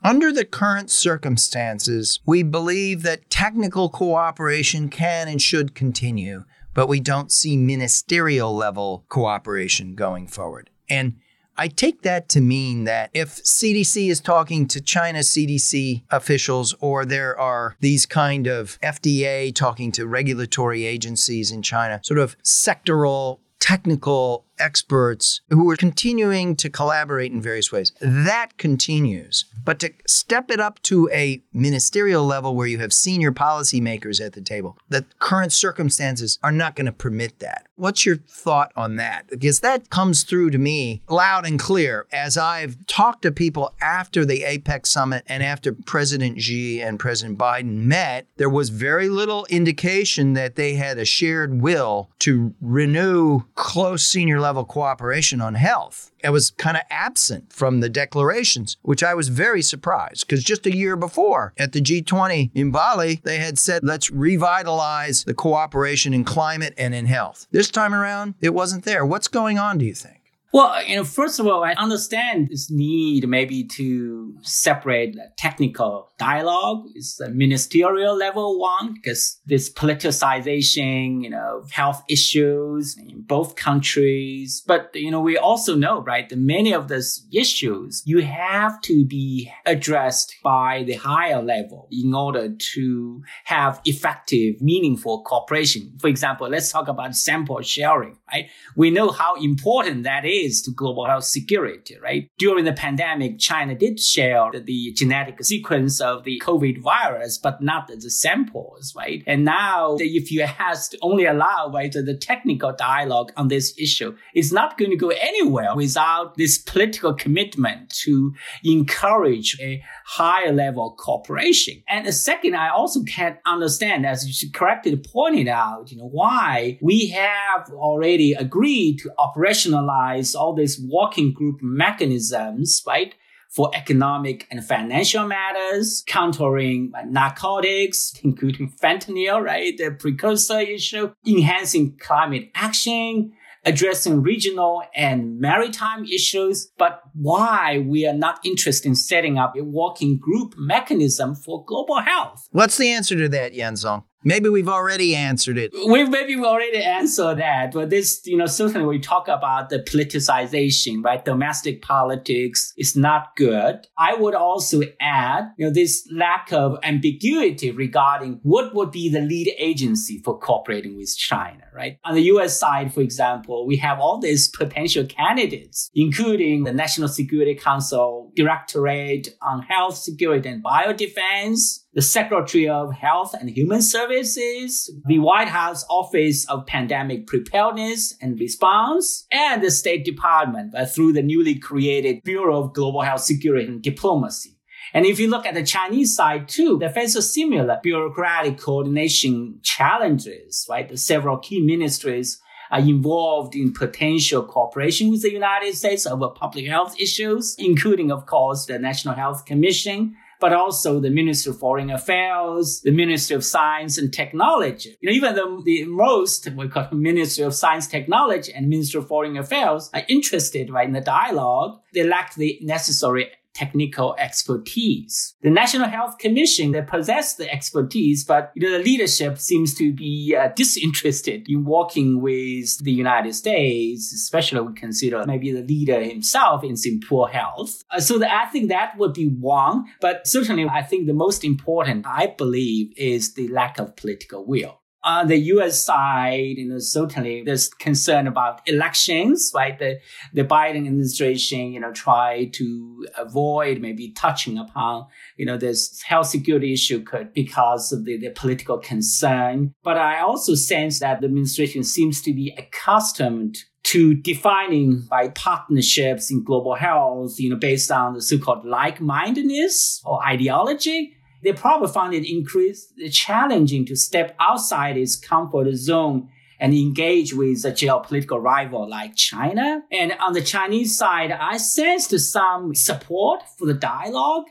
under 0.03 0.31
the 0.31 0.45
current 0.45 0.91
circumstances, 0.91 2.19
we 2.25 2.43
believe 2.43 3.01
that 3.03 3.29
technical 3.29 3.89
cooperation 3.89 4.89
can 4.89 5.27
and 5.27 5.41
should 5.41 5.73
continue, 5.73 6.43
but 6.73 6.87
we 6.87 6.99
don't 6.99 7.31
see 7.31 7.57
ministerial 7.57 8.55
level 8.55 9.05
cooperation 9.09 9.95
going 9.95 10.27
forward. 10.27 10.69
And 10.89 11.15
I 11.57 11.67
take 11.67 12.03
that 12.03 12.29
to 12.29 12.41
mean 12.41 12.83
that 12.83 13.09
if 13.13 13.43
CDC 13.43 14.09
is 14.09 14.19
talking 14.19 14.67
to 14.67 14.79
China 14.79 15.19
CDC 15.19 16.03
officials, 16.11 16.75
or 16.79 17.05
there 17.05 17.37
are 17.39 17.75
these 17.79 18.05
kind 18.05 18.47
of 18.47 18.79
FDA 18.81 19.53
talking 19.53 19.91
to 19.93 20.05
regulatory 20.05 20.85
agencies 20.85 21.51
in 21.51 21.61
China, 21.61 21.99
sort 22.03 22.19
of 22.19 22.37
sectoral 22.43 23.39
technical 23.59 24.45
experts 24.59 25.41
who 25.49 25.69
are 25.69 25.75
continuing 25.75 26.55
to 26.55 26.69
collaborate 26.69 27.31
in 27.31 27.41
various 27.41 27.71
ways. 27.71 27.91
That 28.01 28.57
continues. 28.57 29.45
But 29.63 29.79
to 29.79 29.91
step 30.07 30.49
it 30.49 30.59
up 30.59 30.81
to 30.83 31.09
a 31.11 31.41
ministerial 31.51 32.25
level 32.25 32.55
where 32.55 32.67
you 32.67 32.77
have 32.79 32.93
senior 32.93 33.31
policymakers 33.31 34.25
at 34.25 34.33
the 34.33 34.41
table, 34.41 34.77
the 34.87 35.05
current 35.19 35.51
circumstances 35.51 36.39
are 36.41 36.51
not 36.51 36.75
going 36.75 36.85
to 36.85 36.91
permit 36.91 37.39
that. 37.39 37.67
What's 37.75 38.05
your 38.05 38.15
thought 38.15 38.71
on 38.75 38.95
that? 38.95 39.27
Because 39.29 39.59
that 39.59 39.89
comes 39.89 40.23
through 40.23 40.51
to 40.51 40.57
me 40.57 41.03
loud 41.09 41.45
and 41.45 41.59
clear 41.59 42.07
as 42.11 42.37
I've 42.37 42.77
talked 42.87 43.23
to 43.23 43.31
people 43.31 43.75
after 43.81 44.25
the 44.25 44.41
APEC 44.41 44.87
summit 44.87 45.23
and 45.27 45.43
after 45.43 45.73
President 45.73 46.41
Xi 46.41 46.81
and 46.81 46.97
President 46.97 47.37
Biden 47.37 47.83
met. 47.83 48.27
There 48.37 48.49
was 48.49 48.69
very 48.69 49.09
little 49.09 49.45
indication 49.49 50.33
that 50.33 50.55
they 50.55 50.75
had 50.75 50.97
a 50.97 51.05
shared 51.05 51.61
will 51.61 52.09
to 52.19 52.55
renew 52.61 53.41
close 53.55 54.03
senior 54.03 54.39
level 54.39 54.46
cooperation 54.63 55.41
on 55.41 55.55
health. 55.55 56.11
It 56.23 56.29
was 56.29 56.51
kind 56.51 56.77
of 56.77 56.83
absent 56.89 57.53
from 57.53 57.79
the 57.79 57.89
declarations, 57.89 58.77
which 58.81 59.03
I 59.03 59.13
was 59.13 59.29
very 59.29 59.61
surprised 59.61 60.27
because 60.27 60.43
just 60.43 60.65
a 60.65 60.75
year 60.75 60.95
before 60.95 61.53
at 61.57 61.73
the 61.73 61.81
G20 61.81 62.51
in 62.53 62.71
Bali, 62.71 63.21
they 63.23 63.37
had 63.37 63.59
said, 63.59 63.83
let's 63.83 64.09
revitalize 64.09 65.23
the 65.23 65.33
cooperation 65.33 66.13
in 66.13 66.23
climate 66.23 66.73
and 66.77 66.95
in 66.95 67.05
health. 67.05 67.47
This 67.51 67.69
time 67.69 67.93
around, 67.93 68.35
it 68.41 68.53
wasn't 68.53 68.83
there. 68.83 69.05
What's 69.05 69.27
going 69.27 69.57
on, 69.59 69.77
do 69.77 69.85
you 69.85 69.93
think? 69.93 70.16
Well, 70.57 70.83
you 70.87 70.95
know, 70.95 71.03
first 71.03 71.39
of 71.39 71.45
all, 71.45 71.63
I 71.63 71.73
understand 71.73 72.47
this 72.49 72.71
need 72.71 73.29
maybe 73.29 73.63
to 73.75 74.33
separate 74.41 75.15
technical 75.37 76.09
dialogue 76.17 76.87
is 76.95 77.17
the 77.17 77.29
ministerial 77.29 78.17
level 78.17 78.59
one 78.59 78.95
because 78.95 79.39
this 79.45 79.71
politicization, 79.71 81.23
you 81.23 81.29
know, 81.29 81.63
health 81.69 82.01
issues 82.09 82.97
in 82.97 83.21
both 83.21 83.55
countries. 83.55 84.63
But, 84.65 84.89
you 84.95 85.11
know, 85.11 85.21
we 85.21 85.37
also 85.37 85.75
know, 85.75 86.01
right, 86.01 86.27
that 86.27 86.39
many 86.39 86.73
of 86.73 86.87
those 86.87 87.27
issues 87.31 88.01
you 88.07 88.23
have 88.23 88.81
to 88.81 89.05
be 89.05 89.51
addressed 89.67 90.37
by 90.43 90.81
the 90.87 90.93
higher 90.93 91.43
level 91.43 91.87
in 91.91 92.15
order 92.15 92.49
to 92.73 93.21
have 93.43 93.79
effective, 93.85 94.59
meaningful 94.59 95.21
cooperation. 95.21 95.93
For 95.99 96.07
example, 96.07 96.49
let's 96.49 96.71
talk 96.71 96.87
about 96.87 97.15
sample 97.15 97.61
sharing, 97.61 98.17
right? 98.33 98.49
We 98.75 98.89
know 98.89 99.09
how 99.11 99.35
important 99.35 100.01
that 100.05 100.25
is 100.25 100.46
is 100.47 100.61
to 100.63 100.71
global 100.71 101.05
health 101.05 101.25
security, 101.25 101.97
right? 102.01 102.29
During 102.37 102.65
the 102.65 102.73
pandemic, 102.73 103.39
China 103.39 103.75
did 103.75 103.99
share 103.99 104.49
the 104.51 104.93
genetic 104.93 105.43
sequence 105.43 106.01
of 106.01 106.23
the 106.23 106.41
COVID 106.43 106.81
virus, 106.81 107.37
but 107.37 107.61
not 107.61 107.87
the 107.87 108.09
samples, 108.09 108.93
right? 108.95 109.23
And 109.27 109.45
now, 109.45 109.97
if 109.99 110.31
you 110.31 110.45
has 110.45 110.89
to 110.89 110.97
only 111.01 111.25
allow, 111.25 111.71
right, 111.73 111.91
the 111.91 112.17
technical 112.17 112.73
dialogue 112.73 113.31
on 113.35 113.47
this 113.49 113.77
issue, 113.77 114.15
it's 114.33 114.51
not 114.51 114.77
going 114.77 114.91
to 114.91 114.97
go 114.97 115.09
anywhere 115.09 115.75
without 115.75 116.37
this 116.37 116.57
political 116.57 117.13
commitment 117.13 117.89
to 118.05 118.33
encourage 118.63 119.57
a 119.59 119.83
higher 120.09 120.53
level 120.53 120.95
cooperation. 120.97 121.83
And 121.89 122.07
the 122.07 122.13
second, 122.13 122.55
I 122.55 122.69
also 122.69 123.03
can't 123.03 123.37
understand, 123.45 124.05
as 124.05 124.41
you 124.41 124.49
correctly 124.51 124.95
pointed 124.95 125.49
out, 125.49 125.91
you 125.91 125.97
know, 125.97 126.07
why 126.07 126.79
we 126.81 127.09
have 127.09 127.69
already 127.71 128.31
agreed 128.31 128.99
to 128.99 129.11
operationalize 129.19 130.33
all 130.33 130.55
these 130.55 130.79
working 130.81 131.33
group 131.33 131.61
mechanisms, 131.61 132.81
right? 132.87 133.15
For 133.49 133.69
economic 133.73 134.47
and 134.49 134.63
financial 134.63 135.27
matters, 135.27 136.03
countering 136.07 136.93
narcotics, 137.05 138.13
including 138.23 138.71
fentanyl, 138.81 139.43
right? 139.43 139.77
The 139.77 139.91
precursor 139.91 140.59
issue, 140.61 141.13
enhancing 141.25 141.97
climate 141.99 142.49
action, 142.55 143.33
addressing 143.65 144.21
regional 144.21 144.83
and 144.95 145.39
maritime 145.39 146.05
issues, 146.05 146.71
but 146.77 147.01
why 147.13 147.83
we 147.87 148.07
are 148.07 148.13
not 148.13 148.39
interested 148.45 148.87
in 148.87 148.95
setting 148.95 149.37
up 149.37 149.55
a 149.57 149.63
working 149.63 150.17
group 150.17 150.55
mechanism 150.57 151.35
for 151.35 151.63
global 151.65 151.99
health. 152.01 152.47
What's 152.51 152.77
the 152.77 152.89
answer 152.89 153.15
to 153.17 153.29
that, 153.29 153.53
Yanzhong? 153.53 154.03
Maybe 154.23 154.49
we've 154.49 154.67
already 154.67 155.15
answered 155.15 155.57
it. 155.57 155.71
We 155.73 156.03
maybe 156.05 156.35
we 156.35 156.43
already 156.43 156.83
answered 156.83 157.35
that, 157.37 157.71
but 157.71 157.89
this, 157.89 158.21
you 158.25 158.35
know, 158.35 158.47
certainly 158.47 158.87
we 158.87 158.99
talk 158.99 159.27
about 159.27 159.69
the 159.69 159.79
politicization, 159.79 161.03
right? 161.03 161.23
Domestic 161.23 161.81
politics 161.81 162.73
is 162.77 162.95
not 162.95 163.35
good. 163.35 163.87
I 163.97 164.15
would 164.15 164.35
also 164.35 164.81
add, 164.99 165.51
you 165.57 165.67
know, 165.67 165.73
this 165.73 166.07
lack 166.11 166.51
of 166.51 166.77
ambiguity 166.83 167.71
regarding 167.71 168.39
what 168.43 168.73
would 168.73 168.91
be 168.91 169.09
the 169.09 169.21
lead 169.21 169.53
agency 169.57 170.21
for 170.25 170.37
cooperating 170.39 170.97
with 170.97 171.15
China, 171.15 171.63
right? 171.73 171.99
On 172.03 172.15
the 172.15 172.23
U.S. 172.23 172.59
side, 172.59 172.93
for 172.93 173.01
example, 173.01 173.67
we 173.67 173.77
have 173.77 173.99
all 173.99 174.19
these 174.19 174.49
potential 174.49 175.05
candidates, 175.05 175.89
including 175.93 176.63
the 176.63 176.73
National 176.73 177.07
Security 177.07 177.55
Council 177.55 178.31
Directorate 178.35 179.29
on 179.41 179.61
Health 179.61 179.97
Security 179.97 180.49
and 180.49 180.63
Biodefense, 180.63 181.83
the 181.93 182.01
Secretary 182.01 182.67
of 182.67 182.93
Health 182.93 183.33
and 183.33 183.49
Human 183.49 183.81
Services, 183.81 184.91
the 185.05 185.19
White 185.19 185.47
House 185.47 185.85
Office 185.89 186.47
of 186.49 186.67
Pandemic 186.67 187.27
Preparedness 187.27 188.15
and 188.21 188.39
Response, 188.39 189.25
and 189.31 189.63
the 189.63 189.71
State 189.71 190.05
Department 190.05 190.75
uh, 190.75 190.85
through 190.85 191.13
the 191.13 191.23
newly 191.23 191.57
created 191.57 192.23
Bureau 192.23 192.63
of 192.63 192.73
Global 192.73 193.01
Health 193.01 193.21
Security 193.21 193.67
and 193.67 193.81
Diplomacy. 193.81 194.57
And 194.93 195.05
if 195.05 195.19
you 195.19 195.29
look 195.29 195.45
at 195.45 195.53
the 195.53 195.63
Chinese 195.63 196.15
side 196.15 196.47
too, 196.47 196.77
they 196.77 196.89
face 196.89 197.15
a 197.15 197.21
similar 197.21 197.79
bureaucratic 197.81 198.57
coordination 198.57 199.59
challenges, 199.63 200.65
right? 200.69 200.97
Several 200.97 201.37
key 201.37 201.61
ministries 201.61 202.39
are 202.71 202.79
involved 202.79 203.55
in 203.55 203.73
potential 203.73 204.43
cooperation 204.43 205.09
with 205.09 205.21
the 205.21 205.31
United 205.31 205.73
States 205.75 206.05
over 206.05 206.29
public 206.29 206.67
health 206.67 206.99
issues, 206.99 207.55
including, 207.57 208.11
of 208.11 208.25
course, 208.25 208.65
the 208.65 208.77
National 208.77 209.15
Health 209.15 209.45
Commission, 209.45 210.15
but 210.39 210.53
also 210.53 210.99
the 210.99 211.09
Ministry 211.09 211.51
of 211.51 211.59
Foreign 211.59 211.89
Affairs, 211.89 212.81
the 212.81 212.91
Ministry 212.91 213.35
of 213.35 213.43
Science 213.43 213.97
and 213.97 214.13
Technology. 214.13 214.97
You 215.01 215.09
know, 215.09 215.15
even 215.15 215.35
the, 215.35 215.61
the 215.63 215.85
most, 215.85 216.49
we 216.51 216.67
call 216.67 216.87
Ministry 216.91 217.43
of 217.43 217.53
Science, 217.53 217.87
Technology 217.87 218.53
and 218.53 218.69
Ministry 218.69 218.99
of 218.99 219.07
Foreign 219.07 219.37
Affairs 219.37 219.89
are 219.93 220.03
interested 220.07 220.69
right, 220.69 220.87
in 220.87 220.93
the 220.93 221.01
dialogue. 221.01 221.79
They 221.93 222.03
lack 222.03 222.35
the 222.35 222.59
necessary 222.61 223.31
technical 223.57 224.15
expertise. 224.19 225.35
The 225.41 225.49
National 225.49 225.89
Health 225.89 226.19
Commission, 226.19 226.71
they 226.71 226.83
possess 226.83 227.35
the 227.35 227.51
expertise, 227.51 228.23
but 228.23 228.51
you 228.55 228.61
know, 228.61 228.77
the 228.77 228.83
leadership 228.83 229.39
seems 229.39 229.73
to 229.75 229.91
be 229.91 230.37
uh, 230.39 230.49
disinterested 230.55 231.47
in 231.49 231.65
working 231.65 232.21
with 232.21 232.77
the 232.83 232.91
United 232.91 233.33
States, 233.33 234.13
especially 234.13 234.61
we 234.61 234.73
consider 234.73 235.25
maybe 235.25 235.51
the 235.51 235.63
leader 235.63 236.01
himself 236.03 236.63
is 236.63 236.85
in 236.85 236.99
poor 236.99 237.27
health. 237.27 237.83
Uh, 237.89 237.99
so 237.99 238.19
the, 238.19 238.31
I 238.31 238.45
think 238.45 238.69
that 238.69 238.97
would 238.97 239.13
be 239.13 239.27
one, 239.27 239.85
but 240.01 240.27
certainly 240.27 240.65
I 240.67 240.83
think 240.83 241.07
the 241.07 241.13
most 241.13 241.43
important, 241.43 242.05
I 242.05 242.35
believe, 242.37 242.93
is 242.95 243.33
the 243.33 243.47
lack 243.47 243.79
of 243.79 243.95
political 243.95 244.45
will 244.45 244.81
on 245.07 245.27
the 245.27 245.37
U.S. 245.37 245.81
side, 245.81 246.57
you 246.57 246.67
know, 246.67 246.79
certainly 246.79 247.41
there's 247.41 247.69
concern 247.69 248.27
about 248.27 248.61
elections, 248.67 249.51
right? 249.55 249.79
The 249.79 249.99
the 250.33 250.43
Biden 250.43 250.85
administration, 250.85 251.71
you 251.71 251.79
know, 251.79 251.93
try 251.93 252.49
to 252.53 253.07
avoid 253.17 253.79
maybe 253.81 254.11
touching 254.11 254.57
upon, 254.57 255.07
you 255.37 255.45
know, 255.45 255.57
this 255.57 256.01
health 256.01 256.27
security 256.27 256.73
issue 256.73 257.01
could 257.03 257.33
because 257.33 257.93
of 257.93 258.03
the, 258.03 258.17
the 258.17 258.31
political 258.31 258.77
concern. 258.77 259.73
But 259.81 259.97
I 259.97 260.19
also 260.19 260.55
sense 260.55 260.99
that 260.99 261.21
the 261.21 261.27
administration 261.27 261.85
seems 261.85 262.21
to 262.23 262.33
be 262.33 262.53
accustomed 262.57 263.57
to 263.83 264.13
defining 264.13 265.07
by 265.09 265.29
partnerships 265.29 266.29
in 266.29 266.43
global 266.43 266.75
health, 266.75 267.39
you 267.39 267.49
know, 267.49 267.55
based 267.55 267.89
on 267.89 268.13
the 268.13 268.21
so-called 268.21 268.65
like-mindedness 268.65 270.01
or 270.05 270.21
ideology 270.25 271.16
they 271.47 271.53
probably 271.53 271.87
find 271.87 272.13
it 272.13 272.29
increased 272.29 272.91
challenging 273.09 273.85
to 273.85 273.95
step 273.95 274.35
outside 274.37 274.97
its 274.97 275.15
comfort 275.15 275.73
zone 275.75 276.27
and 276.59 276.73
engage 276.73 277.33
with 277.33 277.63
a 277.63 277.71
geopolitical 277.71 278.41
rival 278.41 278.89
like 278.89 279.15
China. 279.15 279.81
And 279.89 280.11
on 280.19 280.33
the 280.33 280.41
Chinese 280.41 280.97
side, 280.97 281.31
I 281.31 281.55
sensed 281.55 282.19
some 282.19 282.75
support 282.75 283.43
for 283.57 283.65
the 283.65 283.73
dialogue 283.73 284.47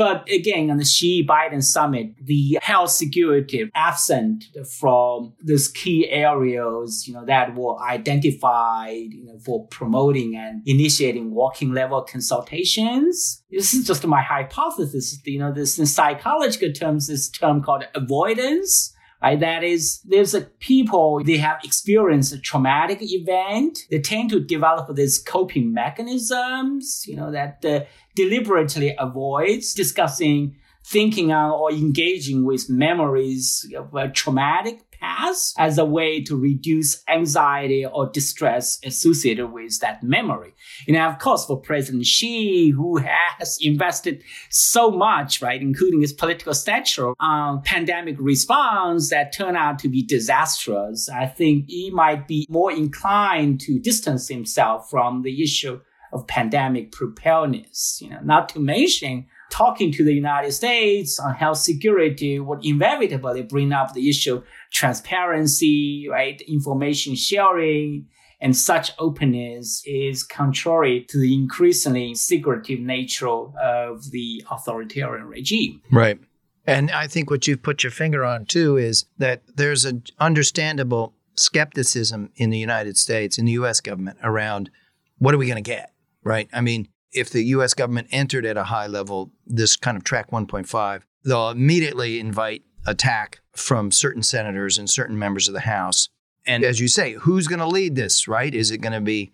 but 0.00 0.26
again, 0.30 0.70
on 0.70 0.78
the 0.78 0.84
Xi 0.86 1.26
Biden 1.26 1.62
summit, 1.62 2.14
the 2.24 2.58
health 2.62 2.90
security 2.90 3.70
absent 3.74 4.46
from 4.80 5.34
those 5.42 5.68
key 5.68 6.08
areas, 6.08 7.06
you 7.06 7.12
know, 7.12 7.26
that 7.26 7.54
were 7.54 7.78
identified, 7.82 9.12
you 9.12 9.26
know, 9.26 9.38
for 9.44 9.66
promoting 9.66 10.34
and 10.36 10.62
initiating 10.64 11.34
working 11.34 11.74
level 11.74 12.00
consultations. 12.00 13.42
This 13.50 13.74
is 13.74 13.86
just 13.86 14.06
my 14.06 14.22
hypothesis. 14.22 15.20
You 15.26 15.38
know, 15.38 15.52
this 15.52 15.78
in 15.78 15.84
psychological 15.84 16.72
terms, 16.72 17.08
this 17.08 17.28
term 17.28 17.62
called 17.62 17.84
avoidance 17.94 18.96
right? 19.22 19.38
That 19.38 19.62
is, 19.62 20.00
there's 20.04 20.34
a 20.34 20.42
people, 20.42 21.22
they 21.22 21.36
have 21.36 21.58
experienced 21.62 22.32
a 22.32 22.40
traumatic 22.40 22.98
event. 23.02 23.80
They 23.90 24.00
tend 24.00 24.30
to 24.30 24.40
develop 24.40 24.94
these 24.96 25.18
coping 25.18 25.72
mechanisms, 25.72 27.04
you 27.06 27.16
know, 27.16 27.30
that 27.30 27.64
uh, 27.64 27.80
deliberately 28.14 28.94
avoids 28.98 29.74
discussing, 29.74 30.56
thinking 30.84 31.32
on, 31.32 31.52
or 31.52 31.72
engaging 31.72 32.44
with 32.44 32.70
memories 32.70 33.70
of 33.76 33.94
a 33.94 34.08
traumatic 34.08 34.90
past 35.00 35.54
as 35.58 35.78
a 35.78 35.84
way 35.84 36.22
to 36.22 36.36
reduce 36.36 37.02
anxiety 37.08 37.84
or 37.84 38.08
distress 38.10 38.78
associated 38.84 39.48
with 39.48 39.80
that 39.80 40.02
memory. 40.02 40.54
Know, 40.86 41.08
of 41.08 41.18
course, 41.18 41.46
for 41.46 41.60
President 41.60 42.04
Xi, 42.06 42.70
who 42.70 42.98
has 42.98 43.58
invested 43.60 44.22
so 44.50 44.90
much, 44.90 45.40
right, 45.40 45.60
including 45.60 46.02
his 46.02 46.12
political 46.12 46.52
stature 46.54 47.14
on 47.18 47.62
pandemic 47.62 48.16
response 48.18 49.10
that 49.10 49.32
turned 49.32 49.56
out 49.56 49.78
to 49.80 49.88
be 49.88 50.02
disastrous, 50.02 51.08
I 51.08 51.26
think 51.26 51.66
he 51.68 51.90
might 51.90 52.28
be 52.28 52.46
more 52.50 52.70
inclined 52.72 53.60
to 53.62 53.78
distance 53.78 54.28
himself 54.28 54.90
from 54.90 55.22
the 55.22 55.42
issue 55.42 55.80
of 56.12 56.26
pandemic 56.26 56.92
preparedness. 56.92 58.00
You 58.02 58.10
know, 58.10 58.20
not 58.22 58.48
to 58.50 58.60
mention 58.60 59.26
talking 59.50 59.92
to 59.92 60.04
the 60.04 60.14
United 60.14 60.52
States 60.52 61.18
on 61.18 61.34
health 61.34 61.58
security 61.58 62.38
would 62.38 62.64
inevitably 62.64 63.42
bring 63.42 63.72
up 63.72 63.92
the 63.92 64.08
issue 64.08 64.36
of 64.36 64.44
transparency, 64.70 66.06
right? 66.08 66.40
Information 66.42 67.14
sharing. 67.14 68.06
And 68.42 68.56
such 68.56 68.92
openness 68.98 69.82
is 69.84 70.22
contrary 70.22 71.04
to 71.10 71.20
the 71.20 71.34
increasingly 71.34 72.14
secretive 72.14 72.80
nature 72.80 73.28
of 73.28 74.10
the 74.12 74.42
authoritarian 74.50 75.26
regime. 75.26 75.82
Right. 75.90 76.18
And 76.66 76.90
I 76.90 77.06
think 77.06 77.30
what 77.30 77.46
you've 77.46 77.62
put 77.62 77.82
your 77.82 77.90
finger 77.90 78.24
on 78.24 78.46
too 78.46 78.78
is 78.78 79.04
that 79.18 79.42
there's 79.56 79.84
an 79.84 80.04
understandable 80.18 81.14
skepticism 81.34 82.30
in 82.36 82.50
the 82.50 82.58
United 82.58 82.96
States, 82.96 83.36
in 83.38 83.44
the 83.44 83.52
US 83.52 83.80
government, 83.80 84.18
around 84.22 84.70
what 85.18 85.34
are 85.34 85.38
we 85.38 85.46
going 85.46 85.62
to 85.62 85.70
get? 85.70 85.92
Right. 86.22 86.48
I 86.52 86.60
mean, 86.60 86.88
if 87.12 87.30
the 87.30 87.42
US 87.44 87.74
government 87.74 88.08
entered 88.10 88.44
at 88.46 88.56
a 88.56 88.64
high 88.64 88.86
level, 88.86 89.32
this 89.46 89.76
kind 89.76 89.96
of 89.96 90.04
track 90.04 90.30
1.5, 90.30 91.02
they'll 91.24 91.50
immediately 91.50 92.20
invite 92.20 92.62
attack 92.86 93.40
from 93.52 93.90
certain 93.90 94.22
senators 94.22 94.78
and 94.78 94.88
certain 94.88 95.18
members 95.18 95.48
of 95.48 95.54
the 95.54 95.60
House. 95.60 96.08
And 96.46 96.64
as 96.64 96.80
you 96.80 96.88
say, 96.88 97.12
who's 97.14 97.46
going 97.46 97.58
to 97.58 97.66
lead 97.66 97.94
this, 97.94 98.26
right? 98.26 98.54
Is 98.54 98.70
it 98.70 98.78
going 98.78 98.92
to 98.92 99.00
be 99.00 99.30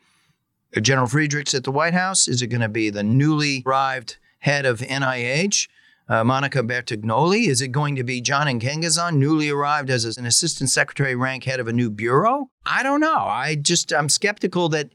General 0.80 1.06
Friedrichs 1.06 1.54
at 1.54 1.64
the 1.64 1.70
White 1.70 1.94
House? 1.94 2.28
Is 2.28 2.42
it 2.42 2.48
going 2.48 2.60
to 2.60 2.68
be 2.68 2.90
the 2.90 3.02
newly 3.02 3.62
arrived 3.64 4.16
head 4.40 4.66
of 4.66 4.80
NIH, 4.80 5.68
uh, 6.08 6.24
Monica 6.24 6.62
Bertagnolli? 6.62 7.46
Is 7.46 7.60
it 7.60 7.68
going 7.68 7.96
to 7.96 8.04
be 8.04 8.20
John 8.20 8.46
Nkengasong, 8.46 9.14
newly 9.14 9.50
arrived 9.50 9.90
as 9.90 10.16
an 10.16 10.26
assistant 10.26 10.70
secretary 10.70 11.14
rank 11.14 11.44
head 11.44 11.60
of 11.60 11.68
a 11.68 11.72
new 11.72 11.90
bureau? 11.90 12.50
I 12.64 12.82
don't 12.82 13.00
know. 13.00 13.18
I 13.18 13.54
just, 13.54 13.92
I'm 13.92 14.08
skeptical 14.08 14.68
that 14.70 14.90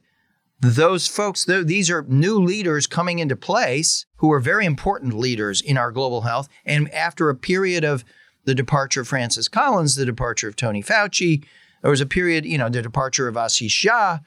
those 0.62 1.08
folks, 1.08 1.44
these 1.46 1.90
are 1.90 2.06
new 2.08 2.40
leaders 2.40 2.86
coming 2.86 3.18
into 3.18 3.36
place 3.36 4.06
who 4.18 4.32
are 4.32 4.40
very 4.40 4.66
important 4.66 5.14
leaders 5.14 5.60
in 5.60 5.76
our 5.76 5.92
global 5.92 6.22
health. 6.22 6.48
And 6.66 6.92
after 6.94 7.30
a 7.30 7.36
period 7.36 7.84
of 7.84 8.06
the 8.46 8.54
departure 8.54 9.02
of 9.02 9.08
Francis 9.08 9.48
Collins, 9.48 9.96
the 9.96 10.06
departure 10.06 10.48
of 10.48 10.56
Tony 10.56 10.84
Fauci, 10.84 11.44
there 11.82 11.90
was 11.90 12.02
a 12.02 12.06
period, 12.06 12.46
you 12.46 12.60
know, 12.60 12.70
the 12.70 12.84
departure 12.84 13.28
of 13.28 13.36
Ashish 13.36 13.84
Jha, 13.86 14.22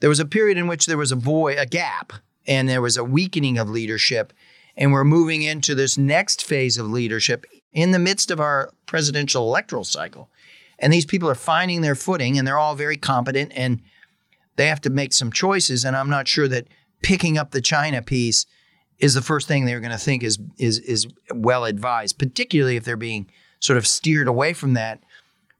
There 0.00 0.08
was 0.08 0.18
a 0.18 0.24
period 0.24 0.58
in 0.58 0.66
which 0.66 0.86
there 0.86 0.98
was 0.98 1.12
a 1.12 1.16
void, 1.16 1.56
a 1.56 1.66
gap, 1.66 2.12
and 2.48 2.68
there 2.68 2.82
was 2.82 2.96
a 2.96 3.04
weakening 3.04 3.56
of 3.56 3.70
leadership. 3.70 4.32
And 4.76 4.92
we're 4.92 5.04
moving 5.04 5.42
into 5.42 5.76
this 5.76 5.96
next 5.96 6.42
phase 6.42 6.78
of 6.78 6.90
leadership 6.90 7.44
in 7.72 7.92
the 7.92 7.98
midst 8.00 8.32
of 8.32 8.40
our 8.40 8.72
presidential 8.86 9.46
electoral 9.46 9.84
cycle. 9.84 10.30
And 10.80 10.92
these 10.92 11.06
people 11.06 11.30
are 11.30 11.36
finding 11.36 11.82
their 11.82 11.94
footing 11.94 12.38
and 12.38 12.48
they're 12.48 12.58
all 12.58 12.74
very 12.74 12.96
competent 12.96 13.52
and 13.54 13.82
they 14.60 14.66
have 14.66 14.82
to 14.82 14.90
make 14.90 15.14
some 15.14 15.32
choices. 15.32 15.86
And 15.86 15.96
I'm 15.96 16.10
not 16.10 16.28
sure 16.28 16.46
that 16.46 16.68
picking 17.02 17.38
up 17.38 17.52
the 17.52 17.62
China 17.62 18.02
piece 18.02 18.44
is 18.98 19.14
the 19.14 19.22
first 19.22 19.48
thing 19.48 19.64
they're 19.64 19.80
going 19.80 19.90
to 19.90 19.96
think 19.96 20.22
is 20.22 20.38
is 20.58 20.78
is 20.80 21.06
well 21.34 21.64
advised, 21.64 22.18
particularly 22.18 22.76
if 22.76 22.84
they're 22.84 22.98
being 22.98 23.30
sort 23.58 23.78
of 23.78 23.86
steered 23.86 24.28
away 24.28 24.52
from 24.52 24.74
that 24.74 25.02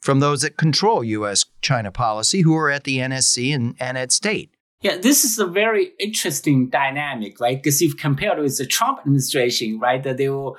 from 0.00 0.20
those 0.20 0.42
that 0.42 0.58
control 0.58 1.02
U.S. 1.02 1.46
China 1.62 1.90
policy, 1.90 2.42
who 2.42 2.54
are 2.56 2.70
at 2.70 2.84
the 2.84 2.98
NSC 2.98 3.54
and, 3.54 3.74
and 3.80 3.96
at 3.96 4.12
state. 4.12 4.50
Yeah, 4.82 4.96
this 4.96 5.24
is 5.24 5.38
a 5.38 5.46
very 5.46 5.92
interesting 5.98 6.68
dynamic, 6.68 7.40
right? 7.40 7.56
Because 7.56 7.82
if 7.82 7.96
compared 7.96 8.38
with 8.38 8.58
the 8.58 8.66
Trump 8.66 8.98
administration, 9.00 9.78
right, 9.78 10.02
that 10.02 10.18
they 10.18 10.28
will 10.28 10.56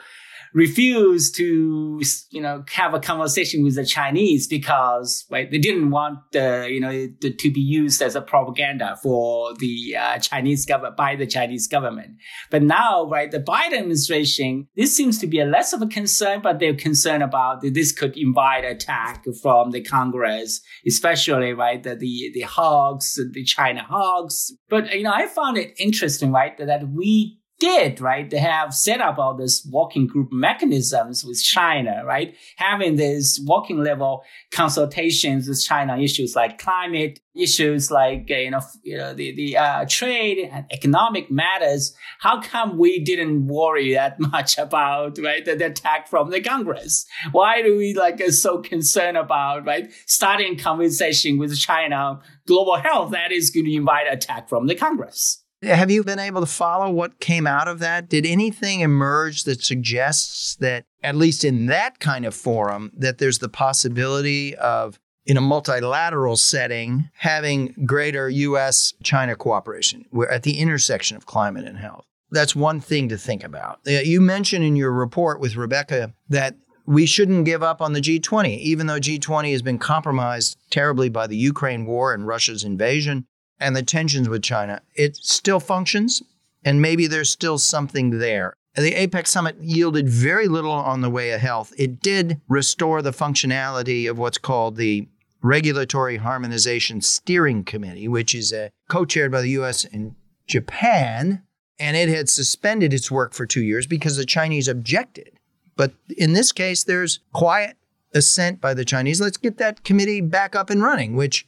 refused 0.53 1.35
to, 1.37 2.01
you 2.29 2.41
know, 2.41 2.63
have 2.71 2.93
a 2.93 2.99
conversation 2.99 3.63
with 3.63 3.75
the 3.75 3.85
Chinese 3.85 4.47
because, 4.47 5.25
right, 5.29 5.49
they 5.49 5.57
didn't 5.57 5.91
want 5.91 6.19
the, 6.31 6.67
you 6.69 6.79
know, 6.79 7.07
the, 7.21 7.33
to 7.33 7.51
be 7.51 7.61
used 7.61 8.01
as 8.01 8.15
a 8.15 8.21
propaganda 8.21 8.97
for 9.01 9.53
the 9.55 9.95
uh, 9.97 10.17
Chinese 10.19 10.65
government 10.65 10.97
by 10.97 11.15
the 11.15 11.27
Chinese 11.27 11.67
government. 11.67 12.11
But 12.49 12.63
now, 12.63 13.07
right, 13.09 13.31
the 13.31 13.39
Biden 13.39 13.79
administration, 13.79 14.67
this 14.75 14.95
seems 14.95 15.17
to 15.19 15.27
be 15.27 15.39
a 15.39 15.45
less 15.45 15.73
of 15.73 15.81
a 15.81 15.87
concern, 15.87 16.41
but 16.41 16.59
they're 16.59 16.75
concerned 16.75 17.23
about 17.23 17.61
that 17.61 17.73
this 17.73 17.91
could 17.91 18.17
invite 18.17 18.65
attack 18.65 19.25
from 19.41 19.71
the 19.71 19.81
Congress, 19.81 20.61
especially, 20.85 21.53
right, 21.53 21.81
the, 21.81 21.95
the, 21.95 22.31
the 22.33 22.41
hogs, 22.41 23.19
the 23.33 23.43
China 23.43 23.83
hogs. 23.83 24.51
But, 24.69 24.93
you 24.93 25.03
know, 25.03 25.13
I 25.13 25.27
found 25.27 25.57
it 25.57 25.73
interesting, 25.79 26.31
right, 26.31 26.57
that 26.57 26.89
we 26.89 27.40
did, 27.62 28.02
right? 28.02 28.28
They 28.28 28.39
have 28.39 28.74
set 28.74 29.02
up 29.02 29.19
all 29.19 29.36
these 29.36 29.63
working 29.71 30.08
group 30.08 30.30
mechanisms 30.32 31.24
with 31.24 31.41
China, 31.43 32.02
right? 32.04 32.36
Having 32.56 32.95
these 32.95 33.39
working 33.45 33.84
level 33.84 34.24
consultations 34.50 35.47
with 35.47 35.63
China 35.63 36.00
issues 36.00 36.36
like 36.36 36.58
climate 36.58 37.19
issues, 37.36 37.91
like, 37.91 38.28
uh, 38.32 38.36
you 38.36 38.50
know, 38.50 38.62
you 38.82 38.97
know, 38.97 39.13
the, 39.13 39.36
the, 39.36 39.58
uh, 39.58 39.86
trade 39.88 40.50
and 40.52 40.65
economic 40.71 41.30
matters. 41.30 41.95
How 42.19 42.41
come 42.41 42.80
we 42.80 43.00
didn't 43.00 43.45
worry 43.45 43.93
that 43.93 44.19
much 44.19 44.58
about, 44.58 45.19
right? 45.19 45.45
The, 45.45 45.56
the 45.56 45.67
attack 45.67 46.08
from 46.08 46.32
the 46.32 46.41
Congress? 46.41 47.06
Why 47.32 47.62
do 47.62 47.78
we 47.78 47.93
like 47.93 48.19
so 48.32 48.58
concerned 48.58 49.17
about, 49.17 49.67
right? 49.67 49.91
Starting 50.08 50.58
conversation 50.58 51.38
with 51.38 51.56
China, 51.56 52.21
global 52.47 52.78
health 52.78 53.12
that 53.12 53.32
is 53.32 53.52
going 53.52 53.67
to 53.67 53.76
invite 53.76 54.12
attack 54.12 54.50
from 54.50 54.65
the 54.65 54.74
Congress? 54.74 55.40
Have 55.63 55.91
you 55.91 56.04
been 56.04 56.17
able 56.17 56.41
to 56.41 56.47
follow 56.47 56.89
what 56.89 57.19
came 57.19 57.45
out 57.45 57.67
of 57.67 57.80
that? 57.80 58.10
Did 58.10 58.26
anything 58.26 58.80
emerge 58.80 59.43
that 59.43 59.63
suggests 59.63 60.56
that, 60.56 60.86
at 61.04 61.15
least 61.15 61.43
in 61.43 61.67
that 61.67 62.00
kind 62.00 62.26
of 62.26 62.34
forum, 62.34 62.91
that 62.97 63.19
there's 63.19 63.39
the 63.39 63.50
possibility 63.50 64.56
of, 64.56 65.00
in 65.28 65.38
a 65.38 65.41
multilateral 65.41 66.36
setting, 66.36 67.12
having 67.13 67.76
greater 67.86 68.28
US 68.28 68.95
China 69.04 69.36
cooperation? 69.36 70.06
We're 70.12 70.30
at 70.30 70.41
the 70.41 70.58
intersection 70.58 71.15
of 71.15 71.28
climate 71.28 71.65
and 71.65 71.78
health. 71.78 72.08
That's 72.32 72.56
one 72.56 72.80
thing 72.80 73.10
to 73.10 73.17
think 73.17 73.43
about. 73.43 73.82
Uh, 73.86 74.00
you 74.04 74.19
mentioned 74.19 74.65
in 74.65 74.76
your 74.76 74.91
report 74.91 75.39
with 75.39 75.56
Rebecca 75.56 76.13
that 76.30 76.56
we 76.88 77.06
shouldn't 77.06 77.45
give 77.45 77.62
up 77.62 77.82
on 77.82 77.93
the 77.93 78.02
G20, 78.02 78.58
even 78.58 78.88
though 78.88 79.00
G20 79.00 79.52
has 79.52 79.62
been 79.62 79.78
compromised 79.78 80.58
terribly 80.71 81.10
by 81.10 81.28
the 81.28 81.38
Ukraine 81.38 81.86
war 81.86 82.13
and 82.13 82.26
Russia's 82.26 82.63
invasion 82.63 83.28
and 83.62 83.76
the 83.76 83.84
tensions 83.84 84.28
with 84.28 84.41
China, 84.41 84.82
it 84.95 85.15
still 85.15 85.60
functions, 85.60 86.21
and 86.65 86.82
maybe 86.82 87.08
there's 87.08 87.30
still 87.30 87.58
something 87.58 88.19
there. 88.19 88.54
The 88.76 88.93
APEC 88.93 89.28
summit 89.28 89.58
yielded 89.60 90.08
very 90.08 90.47
little 90.47 90.71
on 90.71 91.02
the 91.02 91.10
way 91.10 91.32
of 91.32 91.41
health. 91.41 91.74
It 91.78 92.02
did 92.02 92.39
restore 92.47 93.02
the 93.02 93.12
functionality 93.12 94.10
of 94.10 94.17
what's 94.17 94.38
called 94.38 94.78
the 94.78 95.08
Regulatory 95.41 96.17
Harmonization 96.17 97.02
Steering 97.02 97.63
Committee, 97.63 98.08
which 98.08 98.34
is 98.34 98.54
uh, 98.54 98.69
co 98.88 99.06
chaired 99.06 99.32
by 99.32 99.41
the 99.41 99.50
US 99.50 99.84
and 99.86 100.15
Japan, 100.47 101.43
and 101.80 101.97
it 101.97 102.10
had 102.10 102.30
suspended 102.30 102.93
its 102.93 103.12
work 103.12 103.34
for 103.34 103.45
two 103.45 103.63
years 103.63 103.88
because 103.88 104.17
the 104.17 104.26
Chinese 104.26 104.67
objected. 104.67 105.32
But 105.76 105.93
in 106.17 106.34
this 106.34 106.52
case, 106.52 106.84
there's 106.84 107.19
quiet 107.34 107.76
assent 108.13 108.62
by 108.62 108.74
the 108.74 108.86
Chinese. 108.86 109.19
Let's 109.19 109.38
get 109.38 109.58
that 109.58 109.84
committee 109.84 110.21
back 110.21 110.56
up 110.56 110.69
and 110.69 110.82
running, 110.82 111.15
which, 111.15 111.47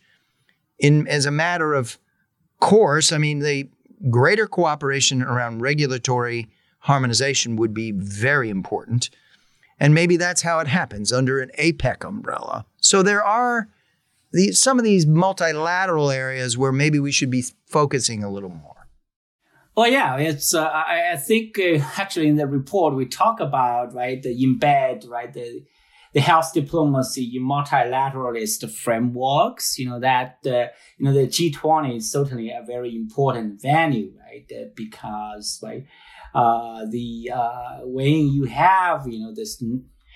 in 0.80 1.08
as 1.08 1.26
a 1.26 1.32
matter 1.32 1.74
of 1.74 2.00
course, 2.64 3.12
I 3.12 3.18
mean, 3.18 3.40
the 3.40 3.68
greater 4.10 4.48
cooperation 4.48 5.22
around 5.22 5.62
regulatory 5.62 6.48
harmonization 6.80 7.58
would 7.58 7.74
be 7.74 7.92
very 7.92 8.50
important. 8.50 9.10
And 9.80 9.94
maybe 9.94 10.16
that's 10.16 10.42
how 10.42 10.60
it 10.60 10.68
happens 10.68 11.12
under 11.12 11.42
an 11.42 11.52
APEC 11.60 12.08
umbrella. 12.08 12.66
So 12.78 13.04
there 13.04 13.24
are 13.24 13.68
the, 14.32 14.54
some 14.54 14.80
of 14.80 14.86
these 14.86 15.06
multilateral 15.06 16.10
areas 16.10 16.58
where 16.58 16.72
maybe 16.72 17.00
we 17.00 17.12
should 17.12 17.30
be 17.30 17.44
focusing 17.66 18.24
a 18.24 18.32
little 18.32 18.50
more. 18.50 18.88
Well, 19.76 19.88
yeah, 19.88 20.16
it's. 20.18 20.54
Uh, 20.54 20.66
I, 20.66 21.14
I, 21.14 21.16
think 21.18 21.60
uh, 21.60 21.80
actually 21.98 22.28
in 22.28 22.36
the 22.36 22.46
report 22.46 22.96
we 22.96 23.08
talk 23.08 23.40
about 23.40 23.94
right 23.94 24.22
the 24.22 24.30
embed 24.46 25.10
right 25.10 25.34
the 25.34 25.64
the 26.14 26.22
health 26.22 26.54
diplomacy 26.54 27.34
in 27.36 27.44
multilateralist 27.44 28.70
frameworks. 28.72 29.78
You 29.78 29.90
know 29.90 30.00
that 30.00 30.38
uh, 30.46 30.68
you 30.98 31.06
know 31.06 31.14
the 31.14 31.28
G20 31.28 31.98
is 31.98 32.12
certainly 32.12 32.50
a 32.50 32.64
very 32.66 32.96
important 32.96 33.62
venue, 33.62 34.14
right? 34.20 34.50
Uh, 34.52 34.66
because 34.76 35.60
right, 35.64 35.86
uh, 36.34 36.86
the 36.90 37.32
uh, 37.34 37.80
when 37.84 38.30
you 38.30 38.46
have 38.46 39.08
you 39.08 39.20
know 39.20 39.34
this 39.34 39.62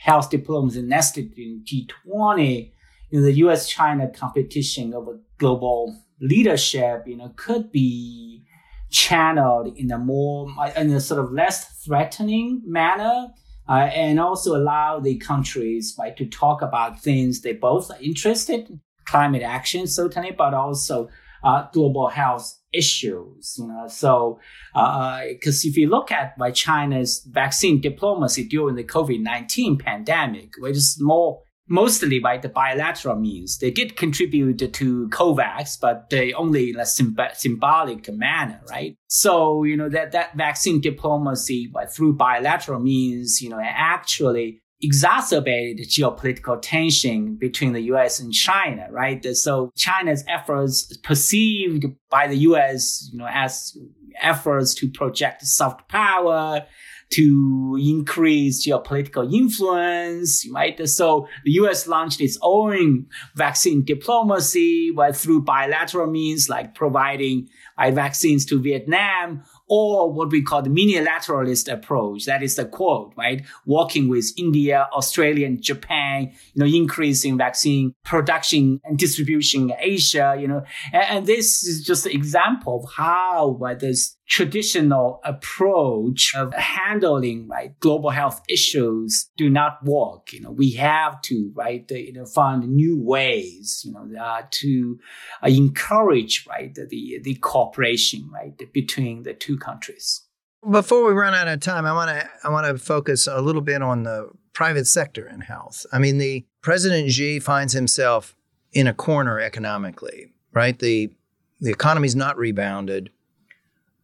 health 0.02 0.30
diplomacy 0.30 0.82
nested 0.82 1.34
in 1.38 1.64
G20, 1.66 2.72
you 3.10 3.20
know 3.20 3.26
the 3.26 3.34
U.S.-China 3.34 4.16
competition 4.16 4.94
over 4.94 5.20
global 5.38 5.96
leadership, 6.20 7.04
you 7.06 7.18
know, 7.18 7.32
could 7.36 7.72
be 7.72 8.44
channeled 8.90 9.76
in 9.78 9.92
a 9.92 9.98
more 9.98 10.48
in 10.76 10.92
a 10.92 11.02
sort 11.02 11.24
of 11.24 11.32
less 11.32 11.84
threatening 11.84 12.62
manner 12.66 13.28
uh, 13.70 13.90
and 13.94 14.20
also 14.20 14.56
allow 14.56 15.00
the 15.00 15.18
countries 15.18 15.96
right, 16.00 16.16
to 16.18 16.26
talk 16.26 16.62
about 16.62 17.00
things 17.02 17.42
they 17.42 17.54
both 17.54 17.92
are 17.92 18.02
interested 18.02 18.70
in, 18.70 18.82
climate 19.06 19.42
action 19.42 19.88
certainly, 19.88 20.32
but 20.32 20.54
also 20.54 21.10
uh, 21.44 21.66
global 21.72 22.08
health 22.08 22.54
issues. 22.74 23.56
You 23.58 23.68
know, 23.68 23.88
so 23.88 24.40
because 24.74 25.66
uh, 25.66 25.70
if 25.70 25.78
you 25.78 25.90
look 25.90 26.12
at 26.12 26.38
by 26.38 26.52
China's 26.52 27.26
vaccine 27.32 27.80
diplomacy 27.80 28.44
during 28.48 28.76
the 28.76 28.84
COVID 28.84 29.22
nineteen 29.22 29.78
pandemic, 29.78 30.54
which 30.60 30.76
is 30.76 30.98
more 31.00 31.42
mostly 31.68 32.20
by 32.20 32.38
the 32.38 32.50
bilateral 32.50 33.16
means. 33.16 33.58
They 33.58 33.72
did 33.72 33.96
contribute 33.96 34.60
to 34.74 35.10
COVAX, 35.10 35.80
but 35.80 36.10
they 36.10 36.34
only 36.34 36.70
in 36.70 36.78
a 36.78 36.84
symb- 36.84 37.36
symbolic 37.36 38.12
manner, 38.12 38.62
right? 38.70 38.96
So, 39.08 39.64
you 39.64 39.76
know, 39.76 39.90
that, 39.90 40.12
that 40.14 40.36
vaccine 40.36 40.82
diplomacy 40.82 41.68
by, 41.68 41.86
through 41.86 42.14
bilateral 42.16 42.80
means, 42.80 43.42
you 43.42 43.50
know, 43.50 43.60
actually 43.62 44.62
exacerbated 44.82 45.88
geopolitical 45.88 46.60
tension 46.62 47.36
between 47.36 47.74
the 47.74 47.82
US 47.94 48.20
and 48.20 48.32
China, 48.32 48.88
right? 48.92 49.26
So 49.36 49.72
China's 49.76 50.24
efforts 50.28 50.96
perceived 50.98 51.86
by 52.10 52.28
the 52.28 52.38
US, 52.50 53.10
you 53.12 53.18
know, 53.18 53.28
as 53.30 53.76
efforts 54.22 54.74
to 54.76 54.90
project 54.90 55.44
soft 55.44 55.88
power, 55.90 56.66
to 57.10 57.78
increase 57.82 58.67
geopolitical 58.67 59.34
influence, 59.34 60.46
right? 60.52 60.88
So 60.89 61.28
the 61.46 61.52
U.S. 61.52 61.88
launched 61.88 62.20
its 62.20 62.38
own 62.41 63.06
vaccine 63.36 63.84
diplomacy, 63.84 64.91
but 64.91 65.15
through 65.15 65.43
bilateral 65.43 66.08
means 66.08 66.50
like 66.50 66.76
providing 66.76 67.48
right, 67.78 67.93
vaccines 67.93 68.46
to 68.48 68.60
Vietnam 68.60 69.43
or 69.70 70.12
what 70.12 70.32
we 70.32 70.41
call 70.41 70.62
the 70.62 70.70
minilateralist 70.70 71.72
approach. 71.72 72.26
That 72.26 72.43
is 72.43 72.56
the 72.56 72.65
quote, 72.65 73.13
right? 73.17 73.46
Working 73.65 74.10
with 74.10 74.32
India, 74.38 74.88
Australia, 74.93 75.46
and 75.48 75.62
Japan, 75.62 76.32
you 76.54 76.63
know, 76.63 76.65
increasing 76.65 77.38
vaccine 77.38 77.93
production 78.04 78.82
and 78.84 78.98
distribution 78.98 79.70
in 79.70 79.76
Asia, 79.80 80.36
you 80.38 80.48
know, 80.48 80.63
and, 80.91 81.04
and 81.04 81.26
this 81.26 81.63
is 81.63 81.86
just 81.86 82.06
an 82.06 82.12
example 82.12 82.84
of 82.84 82.91
how 82.93 83.58
right, 83.62 83.80
this 83.80 84.17
traditional 84.28 85.20
approach 85.24 86.34
of 86.36 86.54
handling 86.54 87.48
right 87.48 87.80
global 87.80 88.10
health 88.10 88.42
issues 88.50 89.30
do 89.38 89.50
not 89.50 89.84
work. 89.84 90.34
You 90.34 90.42
know 90.42 90.52
we 90.52 90.72
have 90.72 91.22
to 91.24 91.52
right 91.56 91.90
you 91.90 92.13
know 92.13 92.26
find 92.26 92.68
new 92.68 93.00
ways 93.00 93.84
you 93.86 93.94
know 93.94 94.08
uh, 94.20 94.44
to 94.50 95.00
uh, 95.44 95.48
encourage 95.48 96.46
right 96.48 96.74
the 96.74 97.20
the 97.24 97.36
cooperation 97.36 98.30
right 98.32 98.54
between 98.74 99.24
the 99.24 99.34
two 99.34 99.58
countries. 99.58 100.22
Before 100.70 101.06
we 101.08 101.13
run 101.13 101.34
out 101.34 101.48
of 101.48 101.60
time 101.60 101.86
i 101.86 101.94
want 101.94 102.10
to 102.10 102.30
i 102.44 102.50
want 102.50 102.66
to 102.68 102.78
focus 102.84 103.28
a 103.28 103.42
little 103.42 103.62
bit 103.62 103.82
on 103.82 104.04
the 104.04 104.30
private 104.54 104.88
sector 104.88 105.28
in 105.28 105.42
health. 105.42 105.86
I 105.94 106.00
mean 106.00 106.18
the 106.18 106.46
president 106.62 107.12
xi 107.12 107.40
finds 107.40 107.74
himself 107.74 108.36
in 108.74 108.88
a 108.88 108.94
corner 108.94 109.40
economically 109.40 110.34
right? 110.58 110.78
The 110.80 111.12
the 111.60 111.72
economy's 111.72 112.16
not 112.16 112.38
rebounded 112.38 113.12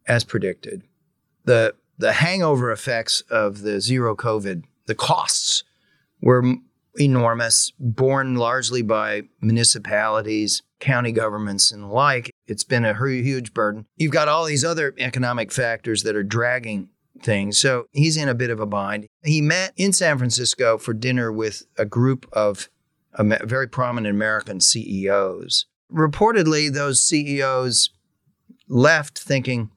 as 0.06 0.24
predicted. 0.24 0.82
The 1.44 1.74
the 1.96 2.14
hangover 2.14 2.72
effects 2.72 3.20
of 3.30 3.60
the 3.62 3.80
zero 3.80 4.16
COVID, 4.16 4.64
the 4.86 4.94
costs 4.94 5.62
were 6.20 6.42
enormous, 6.96 7.72
borne 7.78 8.34
largely 8.34 8.82
by 8.82 9.22
municipalities, 9.40 10.62
county 10.80 11.12
governments, 11.12 11.70
and 11.70 11.84
the 11.84 11.88
like. 11.88 12.30
It's 12.46 12.64
been 12.64 12.84
a 12.84 12.94
huge 12.94 13.54
burden. 13.54 13.86
You've 13.96 14.12
got 14.12 14.28
all 14.28 14.44
these 14.44 14.64
other 14.64 14.94
economic 14.98 15.52
factors 15.52 16.02
that 16.02 16.16
are 16.16 16.22
dragging 16.22 16.88
things. 17.22 17.58
So 17.58 17.86
he's 17.92 18.16
in 18.16 18.28
a 18.28 18.34
bit 18.34 18.50
of 18.50 18.60
a 18.60 18.66
bind. 18.66 19.06
He 19.24 19.40
met 19.40 19.72
in 19.76 19.92
San 19.92 20.18
Francisco 20.18 20.78
for 20.78 20.94
dinner 20.94 21.32
with 21.32 21.64
a 21.78 21.84
group 21.84 22.28
of 22.32 22.68
very 23.18 23.68
prominent 23.68 24.14
American 24.14 24.60
CEOs. 24.60 25.66
Reportedly, 25.92 26.72
those 26.72 27.00
CEOs 27.00 27.90
left 28.68 29.18
thinking, 29.18 29.70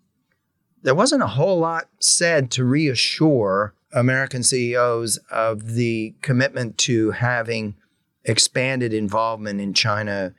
there 0.88 0.95
wasn't 0.95 1.21
a 1.21 1.28
whole 1.28 1.60
lot 1.60 1.89
said 2.00 2.50
to 2.50 2.63
reassure 2.63 3.73
American 3.91 4.41
CEOs 4.41 5.17
of 5.30 5.73
the 5.73 6.15
commitment 6.21 6.78
to 6.78 7.12
having 7.12 7.76
expanded 8.23 8.93
involvement 8.93 9.60
in 9.60 9.73
China 9.73 10.34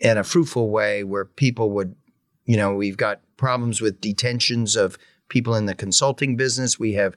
in 0.00 0.18
a 0.18 0.24
fruitful 0.24 0.70
way 0.70 1.04
where 1.04 1.24
people 1.24 1.70
would, 1.70 1.94
you 2.44 2.56
know, 2.56 2.74
we've 2.74 2.96
got 2.96 3.20
problems 3.36 3.80
with 3.80 4.00
detentions 4.00 4.74
of 4.74 4.98
people 5.28 5.54
in 5.54 5.66
the 5.66 5.76
consulting 5.76 6.34
business. 6.34 6.80
We 6.80 6.94
have 6.94 7.14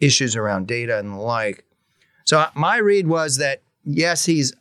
issues 0.00 0.34
around 0.34 0.66
data 0.66 0.98
and 0.98 1.12
the 1.12 1.16
like. 1.16 1.64
So 2.24 2.40
uh, 2.40 2.50
my 2.56 2.78
read 2.78 3.06
was 3.06 3.36
that 3.36 3.62
yes, 3.84 4.26
he's 4.26 4.52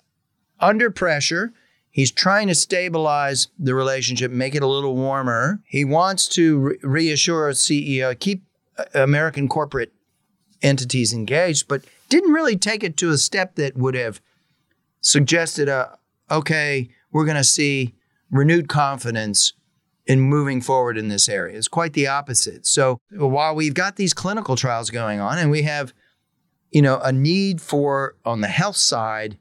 under 0.60 0.92
pressure. 0.92 1.52
He's 1.92 2.12
trying 2.12 2.48
to 2.48 2.56
stabilize 2.56 3.48
the 3.58 3.74
relationship, 3.74 4.32
make 4.32 4.56
it 4.56 4.64
a 4.64 4.68
little 4.68 4.96
warmer. 4.96 5.62
He 5.66 5.84
wants 5.84 6.28
to 6.30 6.60
re- 6.60 6.78
reassure 6.84 7.50
CEO, 7.52 8.18
keep 8.20 8.44
uh, 8.78 8.86
American 8.94 9.48
corporate 9.48 9.92
entities 10.62 11.14
engaged, 11.14 11.68
but 11.68 11.84
didn't 12.10 12.34
really 12.34 12.58
take 12.58 12.84
it 12.84 12.98
to 12.98 13.10
a 13.10 13.18
step 13.18 13.56
that 13.56 13.76
would 13.76 13.96
have 13.96 14.22
suggested 15.02 15.68
a 15.68 15.98
okay, 16.32 16.90
we're 17.12 17.26
going 17.26 17.38
to 17.38 17.44
see 17.44 17.96
renewed 18.30 18.70
confidence 18.70 19.54
in 20.06 20.20
moving 20.20 20.62
forward 20.62 20.98
in 20.98 21.08
this 21.08 21.28
area. 21.28 21.58
It's 21.58 21.68
quite 21.68 21.94
the 21.94 22.08
opposite. 22.08 22.66
So 22.66 23.00
while 23.12 23.56
we've 23.56 23.74
got 23.74 23.96
these 23.96 24.14
clinical 24.14 24.56
trials 24.56 24.90
going 24.90 25.20
on 25.20 25.38
and 25.38 25.50
we 25.50 25.64
have 25.64 25.94
you 26.72 26.82
know 26.82 27.00
a 27.00 27.12
need 27.12 27.62
for 27.62 28.16
on 28.26 28.42
the 28.42 28.48
health 28.48 28.78
side 28.78 29.38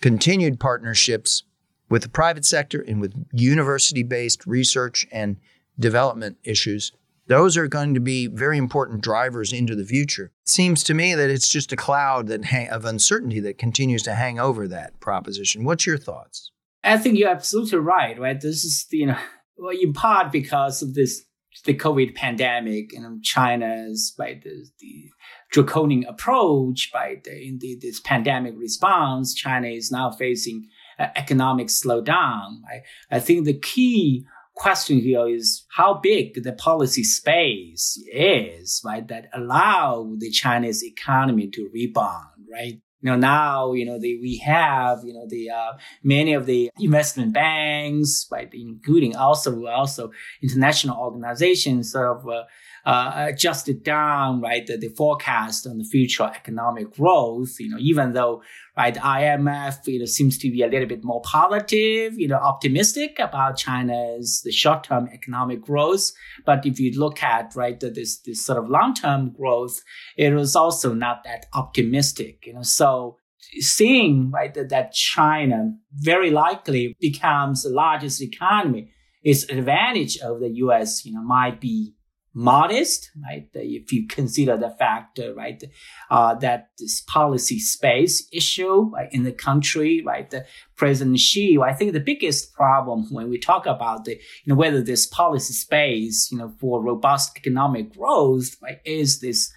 continued 0.00 0.60
partnerships 0.60 1.42
with 1.88 2.02
the 2.02 2.08
private 2.08 2.44
sector 2.44 2.84
and 2.86 3.00
with 3.00 3.14
university-based 3.32 4.46
research 4.46 5.06
and 5.12 5.36
development 5.78 6.36
issues 6.44 6.92
those 7.26 7.56
are 7.56 7.68
going 7.68 7.94
to 7.94 8.00
be 8.00 8.26
very 8.26 8.56
important 8.56 9.00
drivers 9.00 9.52
into 9.52 9.74
the 9.74 9.84
future. 9.84 10.32
It 10.44 10.48
seems 10.48 10.82
to 10.84 10.94
me 10.94 11.14
that 11.14 11.30
it's 11.30 11.48
just 11.48 11.72
a 11.72 11.76
cloud 11.76 12.28
that 12.28 12.44
of 12.70 12.84
uncertainty 12.84 13.40
that 13.40 13.58
continues 13.58 14.02
to 14.04 14.14
hang 14.14 14.38
over 14.38 14.68
that 14.68 14.98
proposition. 15.00 15.64
What's 15.64 15.86
your 15.86 15.98
thoughts? 15.98 16.50
I 16.84 16.98
think 16.98 17.18
you're 17.18 17.30
absolutely 17.30 17.78
right. 17.78 18.18
Right, 18.18 18.40
this 18.40 18.64
is 18.64 18.86
you 18.90 19.06
know, 19.06 19.18
well, 19.56 19.76
in 19.80 19.92
part 19.92 20.30
because 20.30 20.82
of 20.82 20.94
this 20.94 21.22
the 21.64 21.74
COVID 21.74 22.14
pandemic 22.14 22.92
and 22.92 23.24
China's 23.24 24.14
by 24.16 24.38
the, 24.44 24.66
the 24.78 25.08
draconian 25.50 26.04
approach 26.04 26.90
by 26.92 27.16
the, 27.24 27.32
in 27.32 27.58
the, 27.60 27.78
this 27.80 27.98
pandemic 27.98 28.54
response, 28.58 29.34
China 29.34 29.68
is 29.68 29.90
now 29.90 30.10
facing 30.10 30.68
economic 30.98 31.68
slowdown. 31.68 32.60
I, 32.68 32.82
I 33.16 33.20
think 33.20 33.44
the 33.44 33.58
key 33.58 34.26
question 34.54 34.98
here 34.98 35.28
is 35.28 35.64
how 35.76 35.94
big 35.94 36.42
the 36.42 36.52
policy 36.52 37.04
space 37.04 38.02
is, 38.12 38.80
right, 38.84 39.06
that 39.08 39.28
allow 39.34 40.14
the 40.18 40.30
Chinese 40.30 40.82
economy 40.82 41.48
to 41.48 41.68
rebound, 41.72 42.26
right? 42.50 42.80
You 43.02 43.10
know, 43.10 43.16
now, 43.16 43.72
you 43.74 43.84
know, 43.84 44.00
the, 44.00 44.18
we 44.20 44.38
have, 44.38 45.00
you 45.04 45.12
know, 45.12 45.26
the, 45.28 45.50
uh, 45.50 45.72
many 46.02 46.32
of 46.32 46.46
the 46.46 46.70
investment 46.80 47.34
banks, 47.34 48.26
right, 48.32 48.48
including 48.52 49.14
also, 49.14 49.66
also 49.66 50.10
international 50.42 50.96
organizations 50.96 51.92
sort 51.92 52.16
of, 52.16 52.26
uh, 52.26 52.44
uh, 52.86 53.26
adjusted 53.30 53.82
down, 53.82 54.40
right, 54.40 54.64
the, 54.68 54.76
the, 54.76 54.88
forecast 54.90 55.66
on 55.66 55.76
the 55.76 55.84
future 55.84 56.22
economic 56.22 56.92
growth, 56.94 57.58
you 57.58 57.68
know, 57.68 57.78
even 57.80 58.12
though, 58.12 58.40
right, 58.76 58.94
IMF, 58.94 59.78
you 59.88 59.98
know, 59.98 60.04
seems 60.04 60.38
to 60.38 60.48
be 60.52 60.62
a 60.62 60.68
little 60.68 60.86
bit 60.86 61.02
more 61.02 61.20
positive, 61.22 62.16
you 62.16 62.28
know, 62.28 62.36
optimistic 62.36 63.18
about 63.18 63.56
China's 63.56 64.40
the 64.44 64.52
short-term 64.52 65.08
economic 65.12 65.62
growth. 65.62 66.12
But 66.44 66.64
if 66.64 66.78
you 66.78 66.96
look 66.96 67.24
at, 67.24 67.56
right, 67.56 67.78
this, 67.80 68.20
this 68.20 68.46
sort 68.46 68.62
of 68.62 68.70
long-term 68.70 69.32
growth, 69.36 69.82
it 70.16 70.32
was 70.32 70.54
also 70.54 70.94
not 70.94 71.24
that 71.24 71.46
optimistic, 71.54 72.46
you 72.46 72.54
know, 72.54 72.62
so 72.62 73.16
seeing, 73.58 74.30
right, 74.30 74.54
that, 74.54 74.68
that 74.68 74.92
China 74.92 75.72
very 75.92 76.30
likely 76.30 76.96
becomes 77.00 77.64
the 77.64 77.70
largest 77.70 78.22
economy, 78.22 78.92
its 79.24 79.42
advantage 79.50 80.18
of 80.18 80.38
the 80.38 80.50
U.S., 80.50 81.04
you 81.04 81.12
know, 81.12 81.22
might 81.22 81.60
be 81.60 81.95
modest, 82.36 83.10
right? 83.24 83.48
If 83.54 83.92
you 83.94 84.06
consider 84.06 84.58
the 84.58 84.68
fact, 84.68 85.18
right, 85.34 85.62
uh, 86.10 86.34
that 86.34 86.68
this 86.78 87.00
policy 87.00 87.58
space 87.58 88.28
issue 88.30 88.90
right, 88.92 89.08
in 89.10 89.24
the 89.24 89.32
country, 89.32 90.02
right, 90.04 90.28
the 90.28 90.44
President 90.76 91.18
Xi, 91.18 91.58
I 91.58 91.72
think 91.72 91.94
the 91.94 92.00
biggest 92.00 92.52
problem 92.52 93.06
when 93.10 93.30
we 93.30 93.38
talk 93.38 93.64
about 93.64 94.04
the, 94.04 94.12
you 94.12 94.48
know, 94.52 94.54
whether 94.54 94.82
this 94.82 95.06
policy 95.06 95.54
space, 95.54 96.28
you 96.30 96.36
know, 96.36 96.52
for 96.60 96.82
robust 96.82 97.38
economic 97.38 97.96
growth, 97.96 98.54
right, 98.62 98.80
is 98.84 99.20
this 99.20 99.50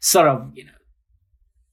sort 0.00 0.28
of, 0.28 0.50
you 0.54 0.66
know, 0.66 0.72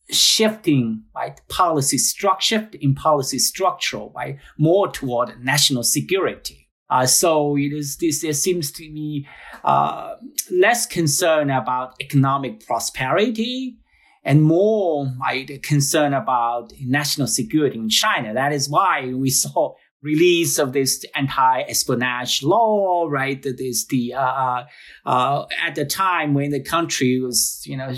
shifting 0.10 1.04
right 1.15 1.41
policy 1.49 1.97
structure 1.97 2.60
shift 2.60 2.76
in 2.76 2.93
policy 2.93 3.39
structure 3.39 4.06
right 4.13 4.38
more 4.58 4.91
toward 4.91 5.41
national 5.41 5.82
security 5.82 6.62
uh, 6.89 7.06
so 7.06 7.58
it 7.58 7.74
is 7.74 7.98
this 7.98 8.22
there 8.22 8.34
seems 8.34 8.72
to 8.72 8.84
be 8.84 9.28
uh, 9.63 10.15
less 10.52 10.86
concern 10.86 11.50
about 11.50 11.93
economic 12.02 12.65
prosperity 12.65 13.78
and 14.24 14.43
more 14.43 15.12
right, 15.19 15.62
concern 15.63 16.13
about 16.13 16.72
national 16.82 17.28
security 17.28 17.78
in 17.78 17.89
China. 17.89 18.34
That 18.34 18.54
is 18.54 18.69
why 18.69 19.13
we 19.13 19.30
saw 19.30 19.74
release 20.02 20.60
of 20.60 20.74
this 20.74 21.04
anti-espionage 21.15 22.43
law, 22.43 23.08
right? 23.10 23.41
That 23.41 23.60
is 23.60 23.88
the 23.88 24.13
uh, 24.13 24.22
uh, 24.22 24.65
uh, 25.06 25.46
at 25.65 25.76
the 25.76 25.86
time 25.86 26.34
when 26.34 26.52
the 26.52 26.62
country 26.62 27.19
was, 27.22 27.62
you 27.65 27.78
know, 27.78 27.93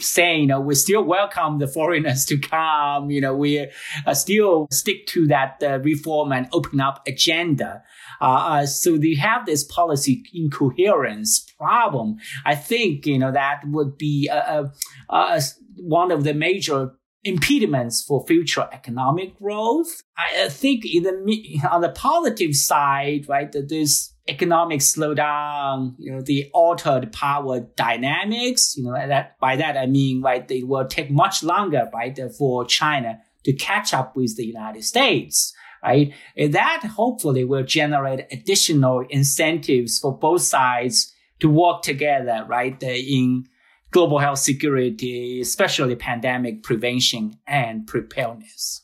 saying, 0.00 0.42
you 0.42 0.46
know, 0.46 0.60
we 0.60 0.74
still 0.74 1.02
welcome 1.02 1.58
the 1.58 1.66
foreigners 1.66 2.24
to 2.26 2.38
come. 2.38 3.10
You 3.10 3.20
know, 3.20 3.34
we 3.34 3.68
uh, 4.06 4.14
still 4.14 4.68
stick 4.70 5.06
to 5.08 5.26
that 5.28 5.62
uh, 5.62 5.78
reform 5.80 6.32
and 6.32 6.48
open 6.52 6.80
up 6.80 7.02
agenda. 7.06 7.82
Uh, 8.20 8.24
uh, 8.24 8.66
so 8.66 8.96
they 8.96 9.14
have 9.14 9.46
this 9.46 9.64
policy 9.64 10.22
incoherence 10.34 11.46
problem. 11.58 12.16
I 12.44 12.54
think, 12.54 13.06
you 13.06 13.18
know, 13.18 13.32
that 13.32 13.62
would 13.66 13.98
be 13.98 14.28
a, 14.28 14.36
a, 14.36 14.72
a, 15.14 15.42
one 15.76 16.10
of 16.10 16.24
the 16.24 16.34
major 16.34 16.92
impediments 17.24 18.02
for 18.02 18.24
future 18.26 18.68
economic 18.72 19.36
growth. 19.38 20.02
I 20.16 20.48
think 20.48 20.84
in 20.86 21.02
the, 21.02 21.60
on 21.70 21.80
the 21.80 21.90
positive 21.90 22.54
side, 22.54 23.28
right, 23.28 23.50
that 23.52 23.68
this 23.68 24.14
economic 24.28 24.80
slowdown, 24.80 25.94
you 25.98 26.12
know, 26.12 26.20
the 26.20 26.50
altered 26.52 27.12
power 27.12 27.60
dynamics, 27.60 28.76
you 28.76 28.84
know, 28.84 28.92
that 28.92 29.38
by 29.38 29.56
that 29.56 29.76
I 29.76 29.86
mean, 29.86 30.22
right, 30.22 30.48
it 30.50 30.66
will 30.66 30.86
take 30.86 31.10
much 31.10 31.42
longer, 31.42 31.88
right, 31.92 32.18
for 32.36 32.64
China 32.64 33.20
to 33.44 33.52
catch 33.52 33.94
up 33.94 34.16
with 34.16 34.36
the 34.36 34.44
United 34.44 34.84
States 34.84 35.54
right? 35.86 36.12
And 36.36 36.52
that 36.54 36.82
hopefully 36.84 37.44
will 37.44 37.62
generate 37.62 38.26
additional 38.32 39.04
incentives 39.08 39.98
for 39.98 40.16
both 40.16 40.42
sides 40.42 41.12
to 41.40 41.48
work 41.48 41.82
together, 41.82 42.44
right? 42.48 42.80
In 42.82 43.46
global 43.90 44.18
health 44.18 44.38
security, 44.38 45.40
especially 45.40 45.94
pandemic 45.94 46.62
prevention 46.62 47.38
and 47.46 47.86
preparedness. 47.86 48.82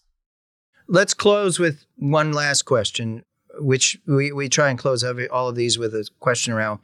Let's 0.88 1.14
close 1.14 1.58
with 1.58 1.86
one 1.96 2.32
last 2.32 2.62
question, 2.62 3.24
which 3.62 3.98
we, 4.06 4.32
we 4.32 4.48
try 4.48 4.70
and 4.70 4.78
close 4.78 5.02
every, 5.04 5.28
all 5.28 5.48
of 5.48 5.54
these 5.54 5.78
with 5.78 5.94
a 5.94 6.08
question 6.20 6.52
around 6.52 6.80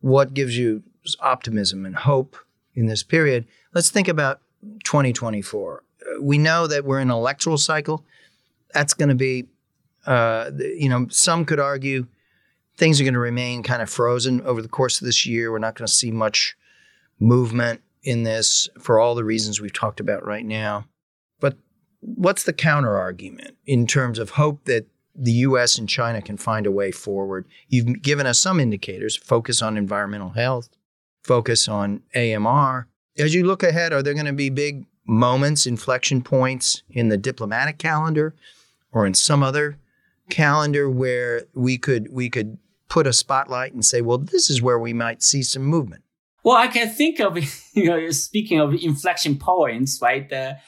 what 0.00 0.34
gives 0.34 0.56
you 0.56 0.82
optimism 1.20 1.86
and 1.86 1.96
hope 1.96 2.36
in 2.74 2.86
this 2.86 3.02
period. 3.02 3.46
Let's 3.74 3.90
think 3.90 4.08
about 4.08 4.40
2024. 4.84 5.82
We 6.20 6.38
know 6.38 6.66
that 6.66 6.84
we're 6.84 7.00
in 7.00 7.10
an 7.10 7.16
electoral 7.16 7.58
cycle. 7.58 8.04
That's 8.72 8.94
going 8.94 9.08
to 9.08 9.14
be 9.14 9.46
uh, 10.08 10.50
you 10.58 10.88
know, 10.88 11.06
some 11.10 11.44
could 11.44 11.60
argue 11.60 12.06
things 12.78 12.98
are 12.98 13.04
going 13.04 13.12
to 13.12 13.20
remain 13.20 13.62
kind 13.62 13.82
of 13.82 13.90
frozen 13.90 14.40
over 14.40 14.62
the 14.62 14.68
course 14.68 15.00
of 15.00 15.04
this 15.04 15.26
year. 15.26 15.52
We're 15.52 15.58
not 15.58 15.74
going 15.74 15.86
to 15.86 15.92
see 15.92 16.10
much 16.10 16.56
movement 17.20 17.82
in 18.02 18.22
this 18.22 18.68
for 18.80 18.98
all 18.98 19.14
the 19.14 19.24
reasons 19.24 19.60
we've 19.60 19.72
talked 19.72 20.00
about 20.00 20.24
right 20.24 20.46
now. 20.46 20.86
But 21.40 21.56
what's 22.00 22.44
the 22.44 22.54
counter 22.54 22.96
argument 22.96 23.56
in 23.66 23.86
terms 23.86 24.18
of 24.18 24.30
hope 24.30 24.64
that 24.64 24.86
the 25.18 25.32
US 25.32 25.78
and 25.78 25.88
China 25.88 26.22
can 26.22 26.36
find 26.36 26.66
a 26.66 26.70
way 26.70 26.90
forward? 26.90 27.46
You've 27.68 28.02
given 28.02 28.26
us 28.26 28.38
some 28.38 28.60
indicators 28.60 29.16
focus 29.16 29.60
on 29.60 29.76
environmental 29.76 30.30
health, 30.30 30.68
focus 31.22 31.68
on 31.68 32.02
AMR. 32.14 32.88
As 33.18 33.34
you 33.34 33.44
look 33.44 33.62
ahead, 33.62 33.92
are 33.92 34.02
there 34.02 34.14
going 34.14 34.26
to 34.26 34.32
be 34.32 34.50
big 34.50 34.86
moments, 35.06 35.66
inflection 35.66 36.22
points 36.22 36.82
in 36.90 37.08
the 37.08 37.16
diplomatic 37.16 37.78
calendar 37.78 38.34
or 38.92 39.06
in 39.06 39.14
some 39.14 39.42
other 39.42 39.78
calendar 40.30 40.88
where 40.88 41.44
we 41.54 41.78
could 41.78 42.12
we 42.12 42.28
could 42.28 42.58
put 42.88 43.06
a 43.06 43.12
spotlight 43.12 43.72
and 43.72 43.84
say, 43.84 44.00
well, 44.00 44.18
this 44.18 44.48
is 44.50 44.62
where 44.62 44.78
we 44.78 44.92
might 44.92 45.22
see 45.22 45.42
some 45.42 45.62
movement? 45.62 46.02
Well, 46.44 46.56
I 46.56 46.68
can 46.68 46.88
think 46.88 47.20
of 47.20 47.36
you 47.74 47.86
know 47.86 48.10
speaking 48.10 48.60
of 48.60 48.74
inflection 48.74 49.36
points, 49.36 50.00
right? 50.00 50.28
The 50.28 50.58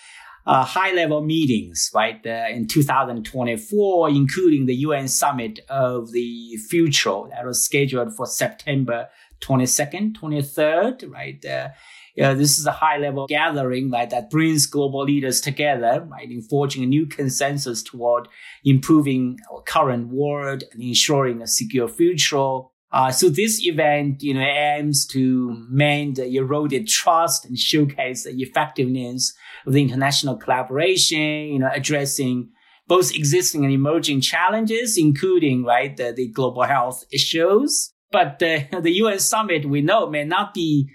uh, 0.47 0.65
high 0.65 0.93
level 0.93 1.23
meetings, 1.23 1.91
right, 1.95 2.21
uh, 2.27 2.47
in 2.51 2.67
2024, 2.67 4.09
including 4.09 4.67
the 4.67 4.77
UN 4.77 5.09
summit 5.09 5.61
of 5.69 6.13
the 6.13 6.57
future 6.69 7.23
that 7.31 7.45
was 7.45 7.65
scheduled 7.65 8.15
for 8.15 8.27
September 8.27 9.09
22nd, 9.41 10.17
23rd, 10.19 11.11
right? 11.11 11.45
Uh, 11.45 12.35
this 12.35 12.59
is 12.59 12.67
a 12.67 12.73
high 12.73 12.99
level 12.99 13.27
gathering 13.27 13.91
right, 13.91 14.11
that 14.11 14.31
brings 14.31 14.67
global 14.67 15.05
leaders 15.05 15.41
together, 15.41 16.07
right, 16.11 16.31
in 16.31 16.43
forging 16.43 16.83
a 16.83 16.87
new 16.87 17.07
consensus 17.07 17.83
toward 17.83 18.29
improving 18.65 19.39
our 19.53 19.63
current 19.63 20.09
world 20.09 20.65
and 20.73 20.83
ensuring 20.83 21.41
a 21.41 21.47
secure 21.47 21.89
future. 21.89 22.61
Uh, 22.93 23.11
so 23.11 23.29
this 23.29 23.65
event, 23.65 24.23
you 24.23 24.35
know, 24.35 24.41
aims 24.41 25.07
to 25.07 25.65
mend 25.69 26.17
the 26.17 26.37
eroded 26.37 26.89
trust 26.89 27.45
and 27.45 27.57
showcase 27.57 28.25
the 28.25 28.33
effectiveness 28.43 29.33
of 29.67 29.73
the 29.73 29.83
international 29.83 30.37
collaboration, 30.37 31.19
you 31.19 31.59
know, 31.59 31.71
addressing 31.73 32.51
both 32.91 33.15
existing 33.15 33.65
and 33.65 33.73
emerging 33.73 34.21
challenges, 34.21 34.99
including, 34.99 35.65
right, 35.65 35.97
the, 35.97 36.13
the 36.13 36.29
global 36.29 36.65
health 36.65 37.05
issues. 37.13 37.93
But 38.11 38.43
uh, 38.43 38.81
the 38.81 38.91
UN 39.03 39.21
summit, 39.21 39.65
we 39.65 39.81
know, 39.81 40.11
may 40.11 40.25
not 40.25 40.55
be 40.55 40.91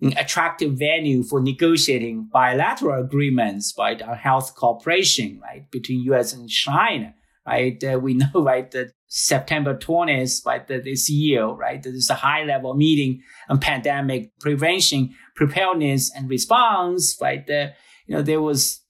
an 0.00 0.16
attractive 0.18 0.72
venue 0.78 1.22
for 1.22 1.40
negotiating 1.40 2.28
bilateral 2.32 3.02
agreements, 3.02 3.74
right, 3.78 4.02
on 4.02 4.16
health 4.16 4.54
cooperation, 4.56 5.40
right, 5.40 5.70
between 5.70 6.02
US 6.12 6.32
and 6.32 6.48
China, 6.48 7.14
right? 7.46 7.82
Uh, 7.82 7.98
we 7.98 8.14
know, 8.20 8.26
right, 8.34 8.70
that 8.72 8.92
September 9.06 9.76
20th, 9.76 10.44
right, 10.44 10.66
this 10.66 11.08
year, 11.08 11.46
right, 11.46 11.82
this 11.82 11.94
is 11.94 12.10
a 12.10 12.14
high 12.14 12.42
level 12.42 12.74
meeting 12.74 13.22
on 13.48 13.60
pandemic 13.60 14.36
prevention, 14.40 15.14
preparedness 15.36 16.10
and 16.14 16.28
response, 16.28 17.16
right? 17.22 17.48
Uh, 17.48 17.68
you 18.06 18.16
know, 18.16 18.22
there 18.22 18.40
was 18.40 18.80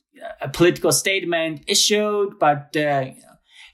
a 0.41 0.49
political 0.49 0.93
statement 0.93 1.63
issued, 1.67 2.39
but 2.39 2.77
uh, 2.77 3.05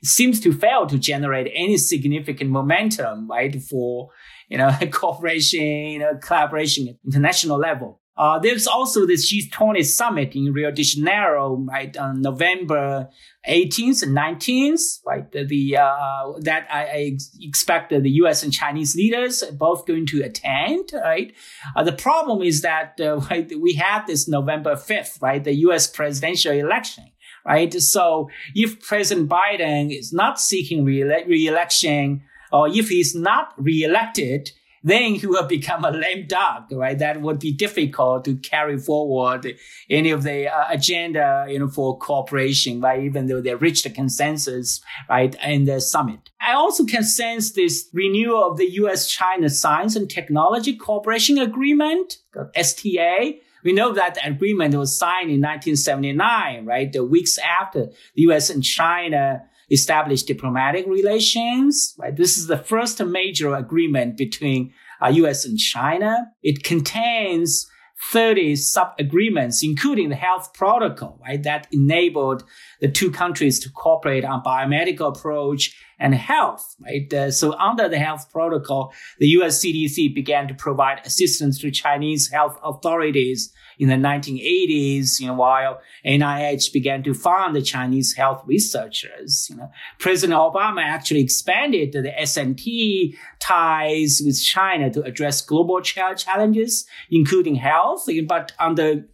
it 0.03 0.09
seems 0.09 0.41
to 0.41 0.53
fail 0.53 0.87
to 0.87 0.99
generate 0.99 1.51
any 1.55 1.77
significant 1.77 2.51
momentum, 2.51 3.29
right, 3.29 3.61
for 3.63 4.11
you 4.49 4.59
know 4.59 4.71
cooperation, 4.91 5.63
you 5.63 5.99
know, 5.99 6.19
collaboration 6.21 6.89
at 6.89 6.97
international 7.05 7.59
level. 7.59 8.02
Uh, 8.17 8.39
there's 8.39 8.67
also 8.67 9.07
the 9.07 9.15
G20 9.15 9.85
summit 9.85 10.35
in 10.35 10.53
Rio 10.53 10.71
de 10.71 10.83
Janeiro, 10.83 11.57
right, 11.57 11.97
on 11.97 12.21
November 12.21 13.09
18th 13.49 14.03
and 14.03 14.17
19th, 14.17 14.99
right? 15.07 15.33
The, 15.33 15.77
uh, 15.79 16.33
that 16.41 16.67
I, 16.71 16.83
I 16.85 17.19
expect 17.41 17.91
the 17.91 18.11
U.S. 18.11 18.43
and 18.43 18.53
Chinese 18.53 18.95
leaders 18.95 19.43
are 19.43 19.53
both 19.53 19.87
going 19.87 20.05
to 20.07 20.23
attend, 20.23 20.91
right? 20.93 21.33
Uh, 21.75 21.85
the 21.85 21.93
problem 21.93 22.43
is 22.43 22.61
that 22.61 23.01
uh, 23.01 23.17
right, 23.31 23.51
we 23.59 23.75
have 23.75 24.07
this 24.07 24.29
November 24.29 24.75
5th, 24.75 25.23
right, 25.23 25.43
the 25.43 25.55
U.S. 25.67 25.87
presidential 25.87 26.53
election. 26.53 27.05
Right. 27.45 27.73
So 27.75 28.31
if 28.55 28.81
President 28.87 29.29
Biden 29.29 29.91
is 29.91 30.13
not 30.13 30.39
seeking 30.39 30.85
re-election 30.85 32.23
or 32.53 32.69
if 32.69 32.89
he's 32.89 33.17
not 33.17 33.53
re-elected, 33.57 34.53
then 34.83 35.15
he 35.15 35.27
will 35.27 35.47
become 35.47 35.85
a 35.85 35.91
lame 35.91 36.27
duck, 36.27 36.69
right? 36.73 36.99
That 36.99 37.21
would 37.21 37.39
be 37.39 37.53
difficult 37.53 38.25
to 38.25 38.37
carry 38.37 38.79
forward 38.79 39.47
any 39.89 40.11
of 40.11 40.23
the 40.23 40.49
uh, 40.49 40.65
agenda, 40.69 41.47
you 41.49 41.59
know, 41.59 41.69
for 41.69 41.99
cooperation, 41.99 42.81
right? 42.81 43.03
Even 43.03 43.27
though 43.27 43.41
they 43.41 43.55
reached 43.55 43.87
a 43.87 43.91
consensus, 43.91 44.81
right, 45.09 45.35
in 45.45 45.65
the 45.65 45.81
summit. 45.81 46.31
I 46.41 46.55
also 46.55 46.85
can 46.85 47.05
sense 47.05 47.53
this 47.53 47.89
renewal 47.93 48.51
of 48.51 48.57
the 48.57 48.71
U.S.-China 48.73 49.51
Science 49.51 49.95
and 49.95 50.11
Technology 50.11 50.77
Cooperation 50.77 51.39
Agreement, 51.39 52.19
STA. 52.55 53.41
We 53.65 53.73
know 53.73 53.93
that 53.93 54.19
agreement 54.27 54.75
was 54.75 54.99
signed 54.99 55.31
in 55.31 55.41
1979, 55.41 56.67
right? 56.67 56.93
The 56.93 57.05
weeks 57.05 57.39
after 57.39 57.87
the 57.87 58.23
U.S. 58.23 58.51
and 58.51 58.65
China 58.65 59.45
establish 59.73 60.23
diplomatic 60.23 60.87
relations. 60.87 61.95
Right? 61.99 62.15
This 62.15 62.37
is 62.37 62.47
the 62.47 62.59
first 62.59 63.03
major 63.05 63.55
agreement 63.55 64.17
between 64.17 64.73
uh, 65.01 65.09
U.S. 65.09 65.45
and 65.45 65.59
China. 65.59 66.33
It 66.43 66.63
contains 66.63 67.67
30 68.11 68.57
sub-agreements, 68.57 69.63
including 69.63 70.09
the 70.09 70.17
health 70.17 70.53
protocol, 70.55 71.21
right, 71.23 71.43
that 71.45 71.69
enabled 71.71 72.45
the 72.83 72.91
two 72.91 73.13
countries 73.13 73.61
to 73.61 73.71
cooperate 73.71 74.25
on 74.25 74.43
biomedical 74.43 75.17
approach 75.17 75.75
and 76.01 76.17
health, 76.17 76.75
right? 76.81 77.15
Uh, 77.15 77.31
so 77.31 77.53
under 77.55 77.89
the 77.89 77.99
health 77.99 78.29
protocol, 78.33 78.93
the 79.21 79.29
US 79.39 79.65
CDC 79.65 80.13
began 80.13 80.49
to 80.49 80.55
provide 80.55 81.01
assistance 81.07 81.61
to 81.61 81.71
Chinese 81.71 82.29
health 82.29 82.59
authorities 82.63 83.53
in 83.79 83.89
the 83.89 83.95
1980s, 83.95 85.21
you 85.21 85.29
know, 85.29 85.35
while 85.35 85.81
NIH 86.05 86.73
began 86.73 87.05
to 87.05 87.15
fund 87.15 87.55
the 87.55 87.63
Chinese 87.63 88.15
health 88.15 88.43
researchers. 88.47 89.47
You 89.49 89.59
know, 89.59 89.71
President 90.01 90.39
Obama 90.39 90.83
actually 90.83 91.21
expanded 91.21 91.93
the 91.93 92.21
S&T 92.21 93.17
ties 93.39 94.21
with 94.25 94.43
China 94.43 94.91
to 94.91 95.03
address 95.03 95.41
global 95.41 95.81
challenges, 95.81 96.85
including 97.13 97.55
health. 97.55 98.09
But 98.27 98.53
under 98.59 99.05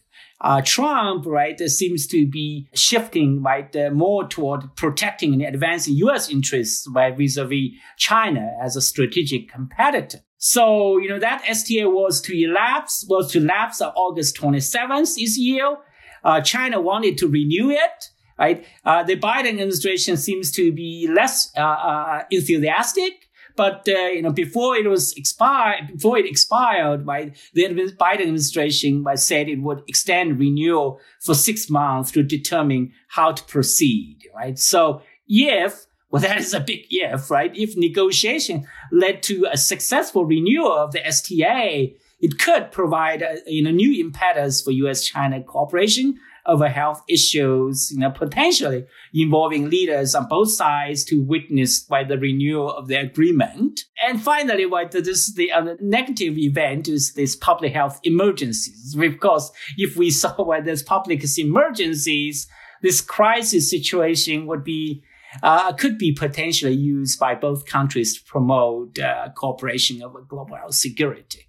uh, 0.40 0.62
Trump, 0.64 1.27
right, 1.27 1.59
seems 1.59 2.07
to 2.07 2.27
be 2.27 2.68
shifting, 2.72 3.42
right, 3.42 3.74
uh, 3.74 3.90
more 3.90 4.27
toward 4.29 4.74
protecting 4.77 5.33
and 5.33 5.42
advancing 5.42 5.94
U.S. 5.96 6.31
interests, 6.31 6.87
right, 6.94 7.16
vis-a-vis 7.16 7.70
China 7.96 8.48
as 8.62 8.77
a 8.77 8.81
strategic 8.81 9.51
competitor. 9.51 10.18
So, 10.37 10.98
you 10.98 11.09
know, 11.09 11.18
that 11.18 11.42
STA 11.48 11.87
was 11.87 12.20
to 12.22 12.40
elapse, 12.40 13.05
was 13.09 13.33
to 13.33 13.40
lapse 13.40 13.81
on 13.81 13.92
August 13.96 14.37
27th 14.37 15.16
this 15.16 15.37
year. 15.37 15.77
Uh, 16.22 16.40
China 16.40 16.81
wanted 16.81 17.18
to 17.18 17.29
renew 17.29 17.70
it, 17.70 18.11
right? 18.38 18.64
Uh, 18.85 19.03
the 19.03 19.16
Biden 19.16 19.48
administration 19.48 20.16
seems 20.16 20.53
to 20.53 20.72
be 20.72 21.09
less 21.12 21.51
uh, 21.57 21.61
uh 21.61 22.22
enthusiastic. 22.31 23.28
But 23.59 23.88
uh, 23.88 24.11
you 24.14 24.23
know, 24.23 24.31
before 24.31 24.77
it 24.77 24.87
was 24.88 25.12
expired, 25.14 25.88
before 25.94 26.16
it 26.16 26.27
expired, 26.27 27.05
right, 27.05 27.37
the 27.55 27.64
Biden 27.64 28.21
administration 28.21 29.03
right, 29.03 29.18
said 29.18 29.49
it 29.49 29.61
would 29.61 29.83
extend 29.88 30.38
renewal 30.38 31.01
for 31.21 31.35
six 31.35 31.68
months 31.68 32.12
to 32.12 32.23
determine 32.23 32.92
how 33.09 33.33
to 33.33 33.42
proceed, 33.42 34.21
right? 34.33 34.57
So 34.57 35.03
if 35.27 35.87
well, 36.09 36.23
that 36.27 36.38
is 36.38 36.55
a 36.55 36.61
big 36.61 36.87
if, 36.88 37.33
right? 37.33 37.51
If 37.57 37.77
negotiation 37.77 38.64
led 38.92 39.25
to 39.25 39.49
a 39.51 39.57
successful 39.57 40.25
renewal 40.25 40.73
of 40.73 40.92
the 40.92 41.05
STA, 41.05 41.97
it 42.21 42.38
could 42.38 42.71
provide 42.71 43.23
a 43.23 43.38
you 43.47 43.64
know, 43.64 43.73
new 43.73 43.92
impetus 44.01 44.62
for 44.62 44.71
U.S.-China 44.71 45.44
cooperation 45.44 46.21
over 46.48 46.68
health 46.68 47.02
issues, 47.08 47.92
you 47.92 47.98
know, 47.98 48.11
potentially 48.11 48.87
involving 49.12 49.68
leaders 49.68 50.14
on 50.14 50.26
both 50.26 50.50
sides 50.50 51.04
to 51.04 51.22
witness 51.22 51.80
by 51.80 52.02
the 52.02 52.18
renewal 52.18 52.72
of 52.72 52.88
the 52.88 52.96
agreement. 52.96 53.82
And 54.06 54.20
finally, 54.20 54.66
what 54.66 54.90
this 54.90 55.34
the 55.34 55.52
uh, 55.52 55.74
negative 55.80 56.38
event 56.38 56.88
is 56.88 57.12
this 57.12 57.37
public 57.37 57.74
health 57.74 58.00
emergencies. 58.02 58.96
Of 58.98 59.20
course, 59.20 59.52
if 59.76 59.96
we 59.96 60.11
saw 60.22 60.42
where 60.42 60.62
there's 60.62 60.82
public 60.82 61.22
emergencies, 61.38 62.48
this 62.82 63.00
crisis 63.00 63.70
situation 63.70 64.46
would 64.46 64.64
be 64.64 65.02
uh, 65.42 65.72
could 65.74 65.98
be 65.98 66.12
potentially 66.12 66.72
used 66.72 67.20
by 67.20 67.34
both 67.34 67.66
countries 67.66 68.18
to 68.18 68.24
promote 68.24 68.98
uh, 68.98 69.28
cooperation 69.37 70.02
over 70.02 70.22
global 70.22 70.56
security. 70.70 71.48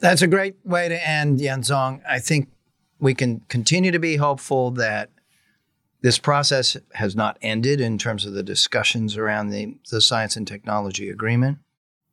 That's 0.00 0.22
a 0.22 0.26
great 0.26 0.56
way 0.64 0.88
to 0.88 1.08
end, 1.08 1.38
Yanzhong. 1.38 2.00
I 2.08 2.18
think 2.18 2.48
we 3.00 3.14
can 3.14 3.40
continue 3.48 3.90
to 3.90 3.98
be 3.98 4.16
hopeful 4.16 4.70
that 4.72 5.10
this 6.02 6.18
process 6.18 6.76
has 6.94 7.16
not 7.16 7.38
ended 7.42 7.80
in 7.80 7.98
terms 7.98 8.24
of 8.24 8.32
the 8.32 8.42
discussions 8.42 9.16
around 9.16 9.50
the, 9.50 9.76
the 9.90 10.00
science 10.00 10.36
and 10.36 10.46
technology 10.46 11.10
agreement, 11.10 11.58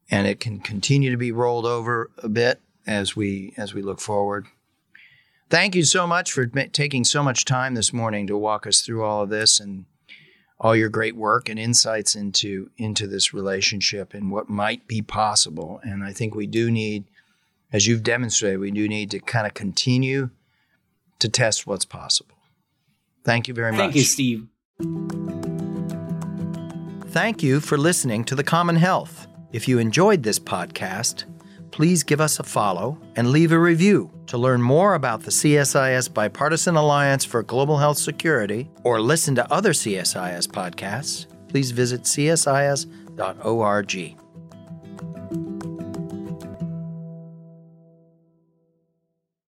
and 0.10 0.28
it 0.28 0.39
can 0.39 0.60
continue 0.60 1.12
to 1.12 1.17
be 1.17 1.32
rolled 1.32 1.65
over 1.65 2.10
a 2.17 2.30
bit 2.30 2.62
as 2.86 3.15
we 3.15 3.54
as 3.58 3.73
we 3.73 3.82
look 3.82 4.00
forward. 4.00 4.47
Thank 5.50 5.76
you 5.76 5.84
so 5.84 6.06
much 6.06 6.32
for 6.32 6.45
taking 6.45 7.04
so 7.04 7.23
much 7.23 7.45
time 7.45 7.76
this 7.76 7.93
morning 7.93 8.28
to 8.28 8.38
walk 8.38 8.67
us 8.67 8.82
through 8.82 9.04
all 9.04 9.23
of 9.23 9.30
this 9.30 9.60
and 9.60 9.86
all 10.60 10.76
your 10.76 10.89
great 10.89 11.15
work 11.15 11.47
and 11.47 11.60
insights 11.60 12.15
into 12.15 12.69
into 12.78 13.08
this 13.08 13.34
relationship 13.34 14.13
and 14.13 14.32
what 14.32 14.50
might 14.50 14.88
be 14.88 15.02
possible. 15.02 15.80
And 15.84 16.04
I 16.04 16.12
think 16.12 16.36
we 16.36 16.47
do 16.47 16.69
need, 16.71 17.06
as 17.71 17.88
you've 17.88 18.04
demonstrated, 18.04 18.60
we 18.60 18.71
do 18.71 18.88
need 18.89 19.12
to 19.12 19.19
kind 19.19 19.47
of 19.47 19.54
continue 19.54 20.30
to 21.19 21.30
test 21.30 21.67
what's 21.67 21.86
possible. 21.86 22.36
Thank 23.23 23.47
you 23.47 23.53
very 23.53 23.71
much. 23.71 23.80
Thank 23.80 23.95
you, 23.95 24.03
Steve. 24.03 24.47
Thank 27.12 27.42
you 27.42 27.60
for 27.60 27.77
listening 27.77 28.23
to 28.25 28.35
The 28.35 28.44
Common 28.44 28.75
Health. 28.75 29.27
If 29.52 29.67
you 29.67 29.79
enjoyed 29.79 30.23
this 30.23 30.39
podcast, 30.39 31.23
please 31.71 32.04
give 32.04 32.21
us 32.21 32.39
a 32.39 32.44
follow 32.44 32.98
and 33.15 33.31
leave 33.31 33.52
a 33.52 33.60
review. 33.60 34.12
To 34.27 34.37
learn 34.37 34.62
more 34.62 34.94
about 34.94 35.23
the 35.23 35.31
CSIS 35.31 36.13
Bipartisan 36.13 36.75
Alliance 36.75 37.23
for 37.23 37.44
Global 37.44 37.77
Health 37.77 37.98
Security 37.98 38.69
or 38.83 39.00
listen 39.00 39.35
to 39.35 39.52
other 39.52 39.71
CSIS 39.71 40.48
podcasts, 40.48 41.27
please 41.48 41.71
visit 41.71 42.04
csis.org. 42.04 42.87